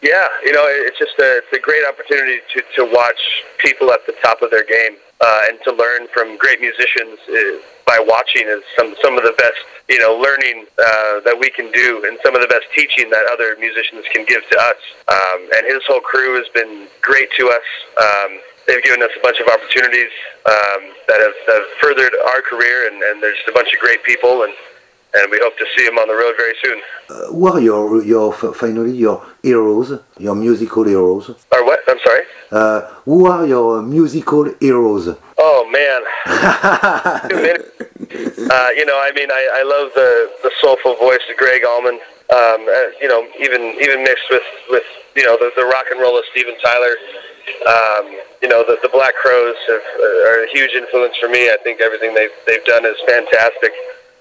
Yeah, 0.00 0.28
you 0.44 0.52
know, 0.52 0.66
it's 0.86 0.98
just 0.98 1.18
a, 1.18 1.38
it's 1.38 1.52
a 1.52 1.58
great 1.58 1.82
opportunity 1.88 2.38
to, 2.54 2.62
to 2.76 2.82
watch 2.94 3.20
people 3.58 3.90
at 3.90 4.06
the 4.06 4.14
top 4.22 4.42
of 4.42 4.52
their 4.52 4.64
game 4.64 4.96
and 5.20 5.58
to 5.64 5.72
learn 5.72 6.06
from 6.12 6.36
great 6.36 6.60
musicians 6.60 7.18
by 7.86 7.98
watching 8.02 8.42
is 8.48 8.62
some 8.76 8.94
some 9.00 9.16
of 9.16 9.22
the 9.22 9.34
best 9.38 9.62
you 9.88 9.98
know 9.98 10.18
learning 10.18 10.66
uh, 10.78 11.20
that 11.22 11.36
we 11.38 11.48
can 11.50 11.70
do 11.72 12.04
and 12.06 12.18
some 12.22 12.34
of 12.34 12.42
the 12.42 12.48
best 12.48 12.66
teaching 12.74 13.08
that 13.10 13.24
other 13.30 13.56
musicians 13.58 14.04
can 14.12 14.26
give 14.26 14.42
to 14.50 14.58
us. 14.58 14.80
Um, 15.08 15.48
and 15.56 15.66
his 15.66 15.82
whole 15.86 16.00
crew 16.00 16.36
has 16.36 16.48
been 16.52 16.88
great 17.00 17.30
to 17.38 17.48
us. 17.48 17.66
Um, 17.96 18.40
they've 18.66 18.82
given 18.82 19.02
us 19.02 19.10
a 19.16 19.22
bunch 19.22 19.38
of 19.38 19.46
opportunities 19.46 20.10
um, 20.44 20.90
that 21.06 21.22
have, 21.22 21.38
have 21.46 21.66
furthered 21.80 22.12
our 22.34 22.42
career, 22.42 22.90
and, 22.90 23.00
and 23.00 23.22
there's 23.22 23.38
a 23.48 23.52
bunch 23.52 23.72
of 23.72 23.78
great 23.78 24.02
people 24.02 24.42
and 24.42 24.52
and 25.16 25.30
we 25.30 25.38
hope 25.40 25.56
to 25.58 25.66
see 25.76 25.84
him 25.84 25.98
on 25.98 26.08
the 26.08 26.14
road 26.14 26.34
very 26.36 26.54
soon. 26.62 26.80
Uh, 27.08 27.26
who 27.32 27.46
are 27.46 27.60
your, 27.60 28.04
your 28.04 28.32
finally 28.32 28.92
your 28.92 29.24
heroes, 29.42 29.98
your 30.18 30.34
musical 30.34 30.84
heroes? 30.84 31.30
Or 31.52 31.64
what? 31.64 31.80
I'm 31.88 31.98
sorry. 32.04 32.24
Uh, 32.50 32.80
who 33.04 33.26
are 33.26 33.46
your 33.46 33.82
musical 33.82 34.44
heroes? 34.60 35.16
Oh 35.38 35.68
man, 35.70 36.02
uh, 36.26 37.20
you 38.76 38.86
know, 38.86 38.98
I 39.02 39.12
mean, 39.14 39.30
I, 39.30 39.42
I 39.54 39.62
love 39.62 39.92
the 39.94 40.30
the 40.42 40.50
soulful 40.60 40.94
voice 40.96 41.24
of 41.30 41.36
Gregg 41.36 41.64
Allman. 41.64 41.98
Um, 42.28 42.66
uh, 42.68 42.90
you 43.00 43.08
know, 43.08 43.26
even 43.40 43.62
even 43.80 44.02
mixed 44.04 44.28
with 44.30 44.46
with 44.70 44.84
you 45.14 45.24
know 45.24 45.36
the, 45.36 45.50
the 45.56 45.64
rock 45.64 45.86
and 45.90 46.00
roll 46.00 46.18
of 46.18 46.24
Steven 46.32 46.54
Tyler. 46.62 46.96
Um, 47.66 48.18
you 48.42 48.48
know, 48.48 48.64
the, 48.66 48.76
the 48.82 48.88
Black 48.88 49.14
Crowes 49.14 49.54
have, 49.68 49.80
uh, 49.80 50.28
are 50.28 50.42
a 50.42 50.48
huge 50.50 50.74
influence 50.74 51.14
for 51.20 51.28
me. 51.28 51.48
I 51.48 51.56
think 51.62 51.80
everything 51.80 52.12
they've 52.14 52.34
they've 52.46 52.64
done 52.64 52.84
is 52.84 52.96
fantastic 53.06 53.72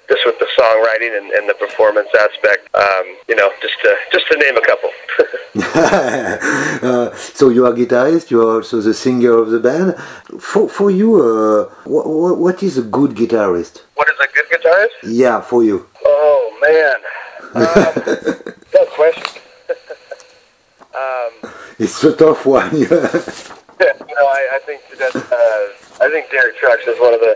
just 0.08 0.26
with 0.26 0.38
the 0.40 0.48
songwriting 0.58 1.18
and, 1.18 1.32
and 1.32 1.50
the 1.50 1.54
performance 1.56 2.10
aspect. 2.18 2.70
Um, 2.76 3.18
you 3.28 3.36
know, 3.36 3.50
just 3.62 3.76
to 3.84 3.96
just 4.12 4.28
to 4.32 4.38
name 4.38 4.58
a 4.58 4.66
couple. 4.66 4.90
uh, 5.76 7.16
so 7.16 7.50
you 7.50 7.66
are 7.66 7.74
guitarist. 7.74 8.30
You 8.30 8.42
are 8.42 8.56
also 8.56 8.82
the 8.82 8.94
singer 8.94 9.38
of 9.38 9.50
the 9.50 9.60
band. 9.60 9.96
For 10.42 10.68
for 10.70 10.92
you, 10.92 11.16
uh, 11.16 11.74
what, 11.86 12.38
what 12.38 12.64
is 12.64 12.78
a 12.78 12.84
good 12.84 13.12
guitarist? 13.12 13.82
What 13.96 14.08
is 14.10 14.20
a 14.20 14.28
good 14.36 14.48
guitarist? 14.54 14.96
Yeah, 15.04 15.42
for 15.42 15.64
you. 15.64 15.88
Oh 16.04 16.42
man, 16.62 16.98
um, 17.66 18.88
question. 18.96 19.42
um, 20.94 21.52
it's 21.80 22.04
a 22.04 22.16
tough 22.16 22.46
one. 22.46 22.76
yeah, 22.76 22.88
you 24.10 24.16
know, 24.16 24.28
I, 24.40 24.42
I 24.56 24.60
think 24.66 24.82
that 25.00 25.16
uh, 25.16 26.04
I 26.04 26.10
think 26.10 26.30
Derek 26.32 26.58
Trucks 26.58 26.86
is 26.88 27.00
one 27.00 27.14
of 27.14 27.20
the 27.20 27.36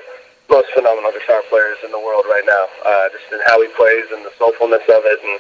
most 0.50 0.70
phenomenal 0.74 1.12
guitar 1.12 1.42
players 1.50 1.78
in 1.86 1.92
the 1.92 2.00
world 2.00 2.26
right 2.28 2.44
now. 2.46 2.66
Uh, 2.86 3.10
just 3.10 3.32
in 3.32 3.40
how 3.46 3.62
he 3.62 3.68
plays 3.78 4.06
and 4.12 4.26
the 4.26 4.34
soulfulness 4.40 4.84
of 4.90 5.02
it, 5.06 5.20
and 5.24 5.40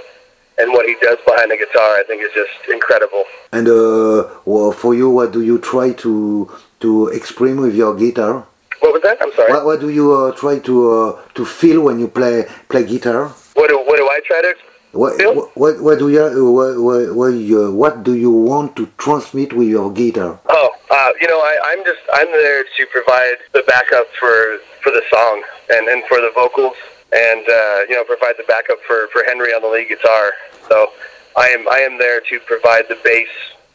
and 0.59 0.71
what 0.71 0.85
he 0.85 0.95
does 1.01 1.17
behind 1.25 1.51
the 1.51 1.57
guitar, 1.57 1.95
I 1.95 2.03
think 2.05 2.21
is 2.21 2.31
just 2.33 2.69
incredible. 2.69 3.23
And 3.51 3.67
uh, 3.67 4.29
well, 4.45 4.71
for 4.71 4.93
you, 4.93 5.09
what 5.09 5.31
do 5.31 5.41
you 5.41 5.57
try 5.59 5.93
to 5.93 6.51
to 6.81 7.07
express 7.07 7.55
with 7.55 7.75
your 7.75 7.95
guitar? 7.95 8.45
What 8.79 8.93
was 8.93 9.01
that? 9.03 9.17
I'm 9.21 9.33
sorry. 9.33 9.51
What, 9.51 9.65
what 9.65 9.79
do 9.79 9.89
you 9.89 10.13
uh, 10.13 10.31
try 10.31 10.59
to 10.59 10.91
uh, 10.91 11.21
to 11.35 11.45
feel 11.45 11.81
when 11.81 11.99
you 11.99 12.07
play 12.07 12.45
play 12.69 12.85
guitar? 12.85 13.29
What 13.55 13.69
do 13.69 13.77
what 13.79 13.97
do 13.97 14.05
I 14.07 14.19
try 14.25 14.41
to? 14.41 14.53
What, 14.91 15.21
what, 15.55 15.79
what 15.81 15.99
do 15.99 16.09
you 16.09 16.51
what, 16.51 16.81
what, 16.81 17.15
what, 17.15 17.27
you, 17.27 17.71
what 17.71 18.03
do 18.03 18.15
you 18.15 18.31
want 18.31 18.75
to 18.77 18.87
transmit 18.97 19.53
with 19.53 19.67
your 19.67 19.93
guitar? 19.93 20.39
Oh, 20.49 20.71
uh, 20.89 21.09
you 21.21 21.27
know, 21.27 21.37
I, 21.37 21.57
I'm 21.65 21.85
just 21.85 21.99
I'm 22.11 22.25
there 22.31 22.63
to 22.63 22.85
provide 22.91 23.37
the 23.53 23.61
backup 23.67 24.07
for 24.19 24.57
for 24.81 24.91
the 24.91 25.03
song 25.09 25.43
and, 25.71 25.87
and 25.87 26.03
for 26.05 26.21
the 26.21 26.31
vocals 26.33 26.75
and 27.11 27.41
uh, 27.49 27.79
you 27.89 27.95
know 27.95 28.03
provide 28.03 28.35
the 28.37 28.43
backup 28.47 28.79
for, 28.85 29.07
for 29.11 29.23
Henry 29.25 29.53
on 29.53 29.61
the 29.61 29.67
lead 29.67 29.89
guitar. 29.89 30.31
So 30.67 30.91
I 31.37 31.47
am 31.49 31.67
I 31.69 31.79
am 31.79 31.97
there 31.97 32.21
to 32.21 32.39
provide 32.41 32.85
the 32.87 32.97
base 33.03 33.27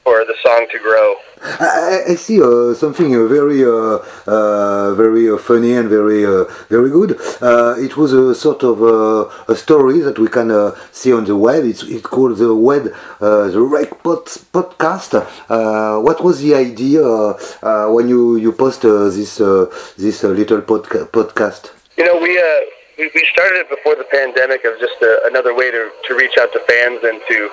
for 0.04 0.24
the 0.24 0.34
song 0.42 0.66
to 0.70 0.78
grow. 0.78 1.14
I, 1.42 2.02
I 2.10 2.14
see 2.14 2.40
uh, 2.40 2.74
something 2.74 3.14
uh, 3.14 3.26
very, 3.26 3.64
uh, 3.64 3.98
uh, 4.26 4.94
very 4.94 5.28
uh, 5.30 5.36
funny 5.38 5.72
and 5.74 5.88
very, 5.88 6.24
uh, 6.24 6.44
very 6.68 6.90
good. 6.90 7.18
Uh, 7.42 7.74
it 7.78 7.96
was 7.96 8.12
a 8.12 8.34
sort 8.34 8.62
of 8.62 8.82
uh, 8.82 9.52
a 9.52 9.56
story 9.56 9.98
that 10.00 10.18
we 10.18 10.28
can 10.28 10.50
uh, 10.50 10.74
see 10.92 11.12
on 11.12 11.24
the 11.24 11.36
web. 11.36 11.64
It's, 11.64 11.82
it's 11.82 12.06
called 12.06 12.36
the 12.38 12.54
web, 12.54 12.94
uh, 13.20 13.48
the 13.48 13.60
Wreck 13.60 14.02
Pod, 14.02 14.24
podcast. 14.56 15.14
Uh, 15.48 16.00
what 16.00 16.22
was 16.22 16.40
the 16.40 16.54
idea 16.54 17.02
uh, 17.04 17.38
uh, 17.62 17.88
when 17.90 18.08
you 18.08 18.36
you 18.36 18.52
post 18.52 18.84
uh, 18.84 19.08
this 19.08 19.40
uh, 19.40 19.66
this 19.98 20.22
uh, 20.24 20.28
little 20.28 20.60
podca- 20.62 21.08
podcast? 21.08 21.72
You 21.96 22.04
know, 22.04 22.18
we 22.20 22.38
uh, 22.38 22.60
we, 22.98 23.10
we 23.14 23.26
started 23.32 23.58
it 23.64 23.68
before 23.70 23.96
the 23.96 24.04
pandemic 24.04 24.64
as 24.64 24.78
just 24.80 25.00
a, 25.02 25.22
another 25.26 25.54
way 25.54 25.70
to, 25.70 25.90
to 26.06 26.14
reach 26.14 26.36
out 26.38 26.52
to 26.52 26.60
fans 26.60 27.00
and 27.02 27.20
to 27.28 27.50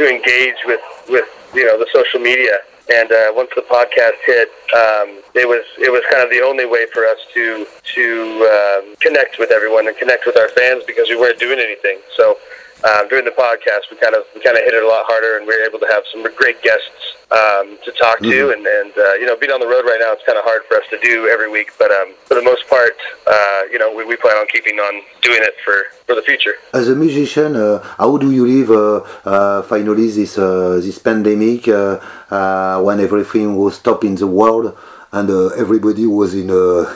to 0.00 0.08
engage 0.08 0.56
with 0.64 0.80
with 1.08 1.28
you 1.54 1.66
know 1.66 1.78
the 1.78 1.86
social 1.92 2.20
media. 2.20 2.56
And 2.90 3.12
uh, 3.12 3.30
once 3.36 3.50
the 3.54 3.62
podcast 3.62 4.18
hit, 4.26 4.48
um, 4.74 5.22
it 5.36 5.46
was 5.46 5.62
it 5.78 5.92
was 5.92 6.02
kind 6.10 6.24
of 6.24 6.30
the 6.30 6.40
only 6.40 6.66
way 6.66 6.86
for 6.92 7.04
us 7.04 7.18
to 7.34 7.66
to 7.94 8.06
um, 8.48 8.96
connect 8.98 9.38
with 9.38 9.52
everyone 9.52 9.86
and 9.86 9.96
connect 9.96 10.26
with 10.26 10.36
our 10.36 10.48
fans 10.48 10.82
because 10.86 11.08
we 11.08 11.16
weren't 11.16 11.38
doing 11.38 11.60
anything. 11.60 12.00
So 12.16 12.38
um, 12.84 13.08
during 13.08 13.24
the 13.24 13.36
podcast, 13.36 13.90
we 13.90 13.96
kind 13.96 14.14
of 14.14 14.24
we 14.34 14.40
kind 14.40 14.56
of 14.56 14.62
hit 14.64 14.74
it 14.74 14.82
a 14.82 14.86
lot 14.88 15.04
harder, 15.06 15.36
and 15.38 15.46
we 15.46 15.54
were 15.56 15.64
able 15.64 15.78
to 15.78 15.88
have 15.90 16.02
some 16.12 16.22
great 16.36 16.62
guests 16.62 17.16
um, 17.30 17.78
to 17.84 17.90
talk 17.92 18.18
to. 18.20 18.24
Mhm. 18.26 18.52
And 18.54 18.62
and 18.66 18.92
uh, 18.96 19.14
you 19.20 19.26
know, 19.26 19.36
being 19.36 19.52
on 19.52 19.60
the 19.60 19.66
road 19.66 19.84
right 19.84 20.00
now, 20.00 20.12
it's 20.12 20.24
kind 20.24 20.38
of 20.38 20.44
hard 20.44 20.62
for 20.68 20.76
us 20.80 20.86
to 20.90 20.98
do 20.98 21.28
every 21.28 21.50
week. 21.50 21.72
But 21.78 21.90
um, 21.92 22.08
for 22.26 22.34
the 22.34 22.42
most 22.42 22.68
part, 22.68 22.96
uh, 23.26 23.62
you 23.72 23.78
know, 23.78 23.94
we, 23.94 24.04
we 24.04 24.16
plan 24.16 24.36
on 24.36 24.46
keeping 24.54 24.78
on 24.80 25.02
doing 25.22 25.42
it 25.42 25.54
for 25.64 25.76
for 26.06 26.14
the 26.14 26.22
future. 26.22 26.54
As 26.72 26.88
a 26.88 26.96
musician, 26.96 27.56
uh, 27.56 27.78
how 27.98 28.16
do 28.16 28.30
you 28.30 28.44
live 28.46 28.70
uh, 28.70 29.00
uh, 29.24 29.62
finally 29.62 30.08
this 30.10 30.38
uh, 30.38 30.80
this 30.82 30.98
pandemic 30.98 31.68
uh, 31.68 31.98
uh, 32.30 32.80
when 32.82 33.00
everything 33.00 33.56
was 33.56 33.74
stopped 33.76 34.04
in 34.04 34.14
the 34.16 34.26
world 34.26 34.76
and 35.12 35.28
uh, 35.28 35.48
everybody 35.64 36.06
was 36.06 36.34
in 36.34 36.50
a, 36.50 36.86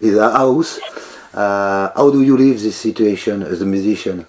in 0.00 0.18
a 0.18 0.30
house? 0.30 0.78
Uh, 1.34 1.90
how 1.96 2.10
do 2.10 2.22
you 2.22 2.36
live 2.36 2.60
this 2.62 2.76
situation 2.76 3.42
as 3.42 3.60
a 3.60 3.66
musician? 3.66 4.24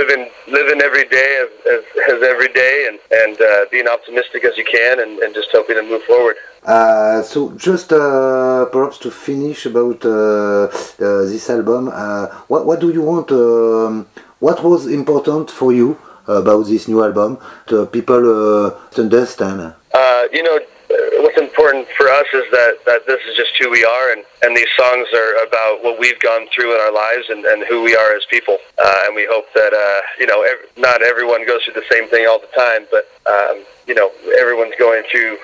Living 0.00 0.22
living 0.58 0.80
every 0.88 1.06
day 1.18 1.30
as, 1.44 1.50
as, 1.74 1.82
as 2.12 2.20
every 2.32 2.50
day, 2.62 2.76
and 2.88 2.98
and 3.20 3.36
uh, 3.40 3.48
being 3.74 3.88
optimistic 3.96 4.40
as 4.48 4.54
you 4.60 4.66
can, 4.76 4.94
and, 5.02 5.12
and 5.22 5.30
just 5.34 5.48
hoping 5.56 5.76
to 5.80 5.84
move 5.92 6.04
forward. 6.12 6.36
Uh, 6.74 7.22
so 7.22 7.38
just 7.68 7.88
uh, 7.92 8.66
perhaps 8.74 8.98
to 9.04 9.10
finish 9.10 9.60
about 9.72 10.04
uh, 10.04 10.12
uh, 10.18 11.22
this 11.32 11.48
album, 11.56 11.82
uh, 11.92 12.26
what 12.50 12.62
what 12.68 12.78
do 12.84 12.88
you 12.96 13.02
want? 13.02 13.28
Um, 13.30 14.06
what 14.46 14.58
was 14.62 14.80
important 15.00 15.50
for 15.50 15.72
you 15.72 15.88
about 16.26 16.66
this 16.66 16.88
new 16.88 17.00
album? 17.08 17.38
To 17.68 17.86
people 17.86 18.22
uh, 18.36 18.70
to 18.94 19.02
understand. 19.06 19.58
Uh, 19.94 20.22
you 20.36 20.42
know, 20.42 20.58
what's 20.88 21.38
important 21.38 21.88
for 21.96 22.08
us 22.08 22.26
is 22.32 22.44
that, 22.50 22.78
that 22.86 23.06
this 23.06 23.20
is 23.28 23.36
just 23.36 23.56
who 23.58 23.70
we 23.70 23.84
are, 23.84 24.12
and, 24.12 24.24
and 24.42 24.56
these 24.56 24.70
songs 24.76 25.08
are 25.14 25.44
about 25.46 25.82
what 25.82 25.98
we've 25.98 26.18
gone 26.20 26.46
through 26.54 26.74
in 26.74 26.80
our 26.80 26.92
lives 26.92 27.26
and, 27.28 27.44
and 27.44 27.64
who 27.66 27.82
we 27.82 27.96
are 27.96 28.14
as 28.14 28.24
people. 28.30 28.58
Uh, 28.78 29.02
and 29.06 29.14
we 29.14 29.26
hope 29.28 29.46
that, 29.54 29.72
uh, 29.72 30.00
you 30.18 30.26
know, 30.26 30.42
ev- 30.42 30.70
not 30.76 31.02
everyone 31.02 31.46
goes 31.46 31.62
through 31.64 31.74
the 31.74 31.86
same 31.90 32.08
thing 32.08 32.26
all 32.26 32.38
the 32.38 32.52
time, 32.54 32.86
but, 32.90 33.08
um, 33.26 33.64
you 33.86 33.94
know, 33.94 34.10
everyone's 34.38 34.74
going 34.78 35.02
through 35.10 35.38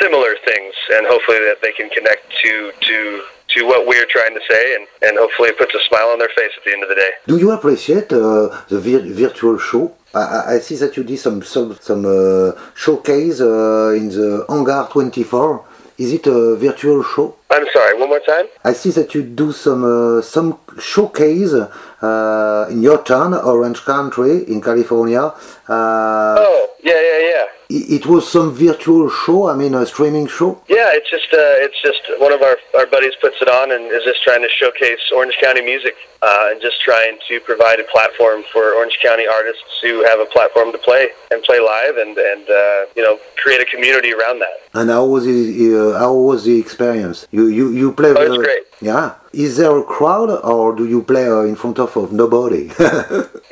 similar 0.00 0.34
things, 0.44 0.74
and 0.94 1.06
hopefully 1.06 1.38
that 1.38 1.58
they 1.60 1.72
can 1.72 1.88
connect 1.90 2.30
to, 2.42 2.72
to, 2.80 3.22
to 3.54 3.64
what 3.66 3.86
we're 3.86 4.06
trying 4.06 4.34
to 4.34 4.40
say, 4.50 4.74
and, 4.76 4.86
and 5.02 5.18
hopefully 5.18 5.50
it 5.50 5.58
puts 5.58 5.74
a 5.74 5.80
smile 5.88 6.08
on 6.08 6.18
their 6.18 6.30
face 6.36 6.52
at 6.56 6.64
the 6.64 6.72
end 6.72 6.82
of 6.82 6.88
the 6.88 6.94
day. 6.94 7.10
Do 7.26 7.36
you 7.38 7.50
appreciate 7.50 8.12
uh, 8.12 8.48
the 8.68 8.78
vir- 8.80 9.12
virtual 9.24 9.58
show? 9.58 9.94
I, 10.14 10.56
I- 10.56 10.58
see 10.58 10.76
that 10.76 10.96
you 10.96 11.04
did 11.04 11.18
some 11.18 11.42
some, 11.42 11.76
some 11.80 12.04
uh, 12.04 12.52
showcase 12.74 13.40
uh, 13.40 13.94
in 14.00 14.08
the 14.10 14.44
Hangar 14.48 14.88
24. 14.90 15.64
Is 15.98 16.12
it 16.12 16.26
a 16.26 16.56
virtual 16.56 17.02
show? 17.04 17.36
I'm 17.50 17.66
sorry, 17.72 17.98
one 17.98 18.08
more 18.08 18.20
time? 18.20 18.46
I 18.64 18.72
see 18.72 18.90
that 18.90 19.14
you 19.14 19.22
do 19.22 19.52
some 19.52 19.84
uh, 19.84 20.22
some 20.22 20.58
showcase 20.80 21.52
uh, 21.52 22.66
in 22.70 22.82
your 22.82 22.98
town, 23.02 23.34
Orange 23.34 23.80
Country, 23.84 24.44
in 24.52 24.60
California. 24.62 25.32
Uh, 25.68 26.36
Oh, 26.38 26.68
yeah, 26.82 26.94
yeah, 27.10 27.20
yeah. 27.30 27.46
it, 27.70 28.02
it 28.02 28.06
was 28.06 28.30
some 28.30 28.52
virtual 28.52 29.08
show. 29.10 29.48
I 29.48 29.54
mean, 29.54 29.74
a 29.74 29.86
streaming 29.86 30.26
show. 30.26 30.60
Yeah, 30.68 30.90
it's 30.98 31.08
just 31.08 31.30
uh, 31.32 31.64
it's 31.64 31.80
just 31.80 32.02
one 32.20 32.32
of 32.32 32.42
our 32.42 32.56
our 32.78 32.86
buddies 32.86 33.14
puts 33.20 33.40
it 33.40 33.48
on 33.48 33.70
and 33.72 33.84
is 33.92 34.04
just 34.04 34.22
trying 34.24 34.42
to 34.42 34.48
showcase 34.60 35.00
Orange 35.14 35.36
County 35.40 35.62
music 35.62 35.94
uh, 36.22 36.48
and 36.50 36.60
just 36.60 36.80
trying 36.82 37.18
to 37.28 37.34
provide 37.40 37.78
a 37.80 37.84
platform 37.94 38.42
for 38.52 38.74
Orange 38.74 38.98
County 39.02 39.26
artists 39.38 39.62
who 39.82 40.02
have 40.04 40.18
a 40.20 40.26
platform 40.26 40.72
to 40.72 40.78
play 40.78 41.10
and 41.30 41.42
play 41.44 41.60
live 41.60 41.96
and 41.96 42.14
and 42.18 42.44
uh, 42.50 42.80
you 42.96 43.02
know 43.06 43.18
create 43.42 43.60
a 43.60 43.68
community 43.74 44.12
around 44.12 44.40
that. 44.40 44.56
And 44.74 44.90
how 44.90 45.04
was 45.06 45.24
it, 45.26 45.38
uh, 45.74 45.98
how 45.98 46.12
was 46.14 46.44
the 46.44 46.58
experience? 46.58 47.26
You 47.30 47.44
you 47.58 47.70
you 47.80 47.92
play. 47.92 48.10
Oh, 48.16 48.22
it's 48.22 48.36
great. 48.48 48.64
Yeah. 48.80 49.14
Is 49.32 49.56
there 49.56 49.74
a 49.78 49.84
crowd, 49.96 50.28
or 50.44 50.74
do 50.76 50.84
you 50.86 51.00
play 51.02 51.26
uh, 51.26 51.40
in 51.52 51.56
front 51.56 51.78
of, 51.78 51.96
of 51.96 52.12
nobody? 52.12 52.64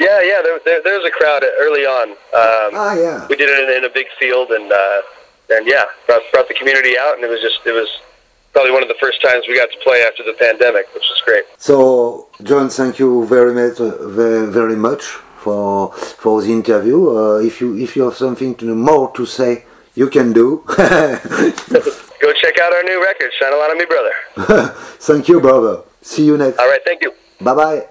Yeah, 0.07 0.21
yeah. 0.31 0.41
There, 0.47 0.59
there, 0.67 0.81
there 0.85 0.97
was 0.99 1.07
a 1.07 1.15
crowd 1.21 1.43
early 1.65 1.85
on. 1.99 2.00
Um, 2.09 2.73
ah, 2.75 2.95
yeah. 2.95 3.27
we 3.29 3.37
did 3.37 3.49
it 3.49 3.69
in, 3.69 3.79
in 3.79 3.85
a 3.85 3.93
big 3.93 4.07
field 4.19 4.51
and 4.51 4.73
uh, 4.73 5.03
and 5.51 5.67
yeah, 5.67 5.85
brought, 6.07 6.23
brought 6.33 6.49
the 6.49 6.55
community 6.55 6.97
out 6.99 7.15
and 7.17 7.25
it 7.25 7.31
was 7.31 7.41
just 7.41 7.61
it 7.67 7.73
was 7.73 7.89
probably 8.53 8.73
one 8.73 8.83
of 8.83 8.89
the 8.89 9.01
first 9.01 9.23
times 9.23 9.45
we 9.49 9.57
got 9.57 9.71
to 9.71 9.79
play 9.79 10.03
after 10.03 10.23
the 10.25 10.35
pandemic, 10.35 10.87
which 10.95 11.05
was 11.09 11.23
great. 11.25 11.45
So, 11.59 12.29
Jon, 12.43 12.69
thank 12.69 12.99
you 12.99 13.27
very 13.27 13.55
much, 13.55 13.81
uh, 13.81 14.09
very, 14.09 14.47
very 14.51 14.77
much 14.77 15.03
for 15.39 15.93
for 15.93 16.43
the 16.43 16.53
interview. 16.53 16.99
Uh, 17.11 17.39
if 17.39 17.61
you 17.61 17.77
if 17.77 17.97
you 17.97 18.03
have 18.05 18.17
something 18.17 18.55
to, 18.57 18.75
more 18.75 19.11
to 19.13 19.27
say, 19.27 19.65
you 19.95 20.09
can 20.09 20.33
do. 20.33 20.63
Go 20.77 22.33
check 22.35 22.59
out 22.59 22.73
our 22.73 22.83
new 22.83 23.03
record, 23.03 23.31
Shine 23.39 23.53
a 23.53 23.57
Lot 23.57 23.71
on 23.71 23.79
Me, 23.79 23.87
Brother. 23.87 24.75
thank 24.99 25.29
you, 25.29 25.41
brother. 25.41 25.83
See 26.03 26.27
you 26.27 26.37
next. 26.37 26.59
All 26.59 26.69
right, 26.69 26.83
thank 26.85 27.03
you. 27.03 27.13
Bye 27.41 27.55
bye. 27.55 27.87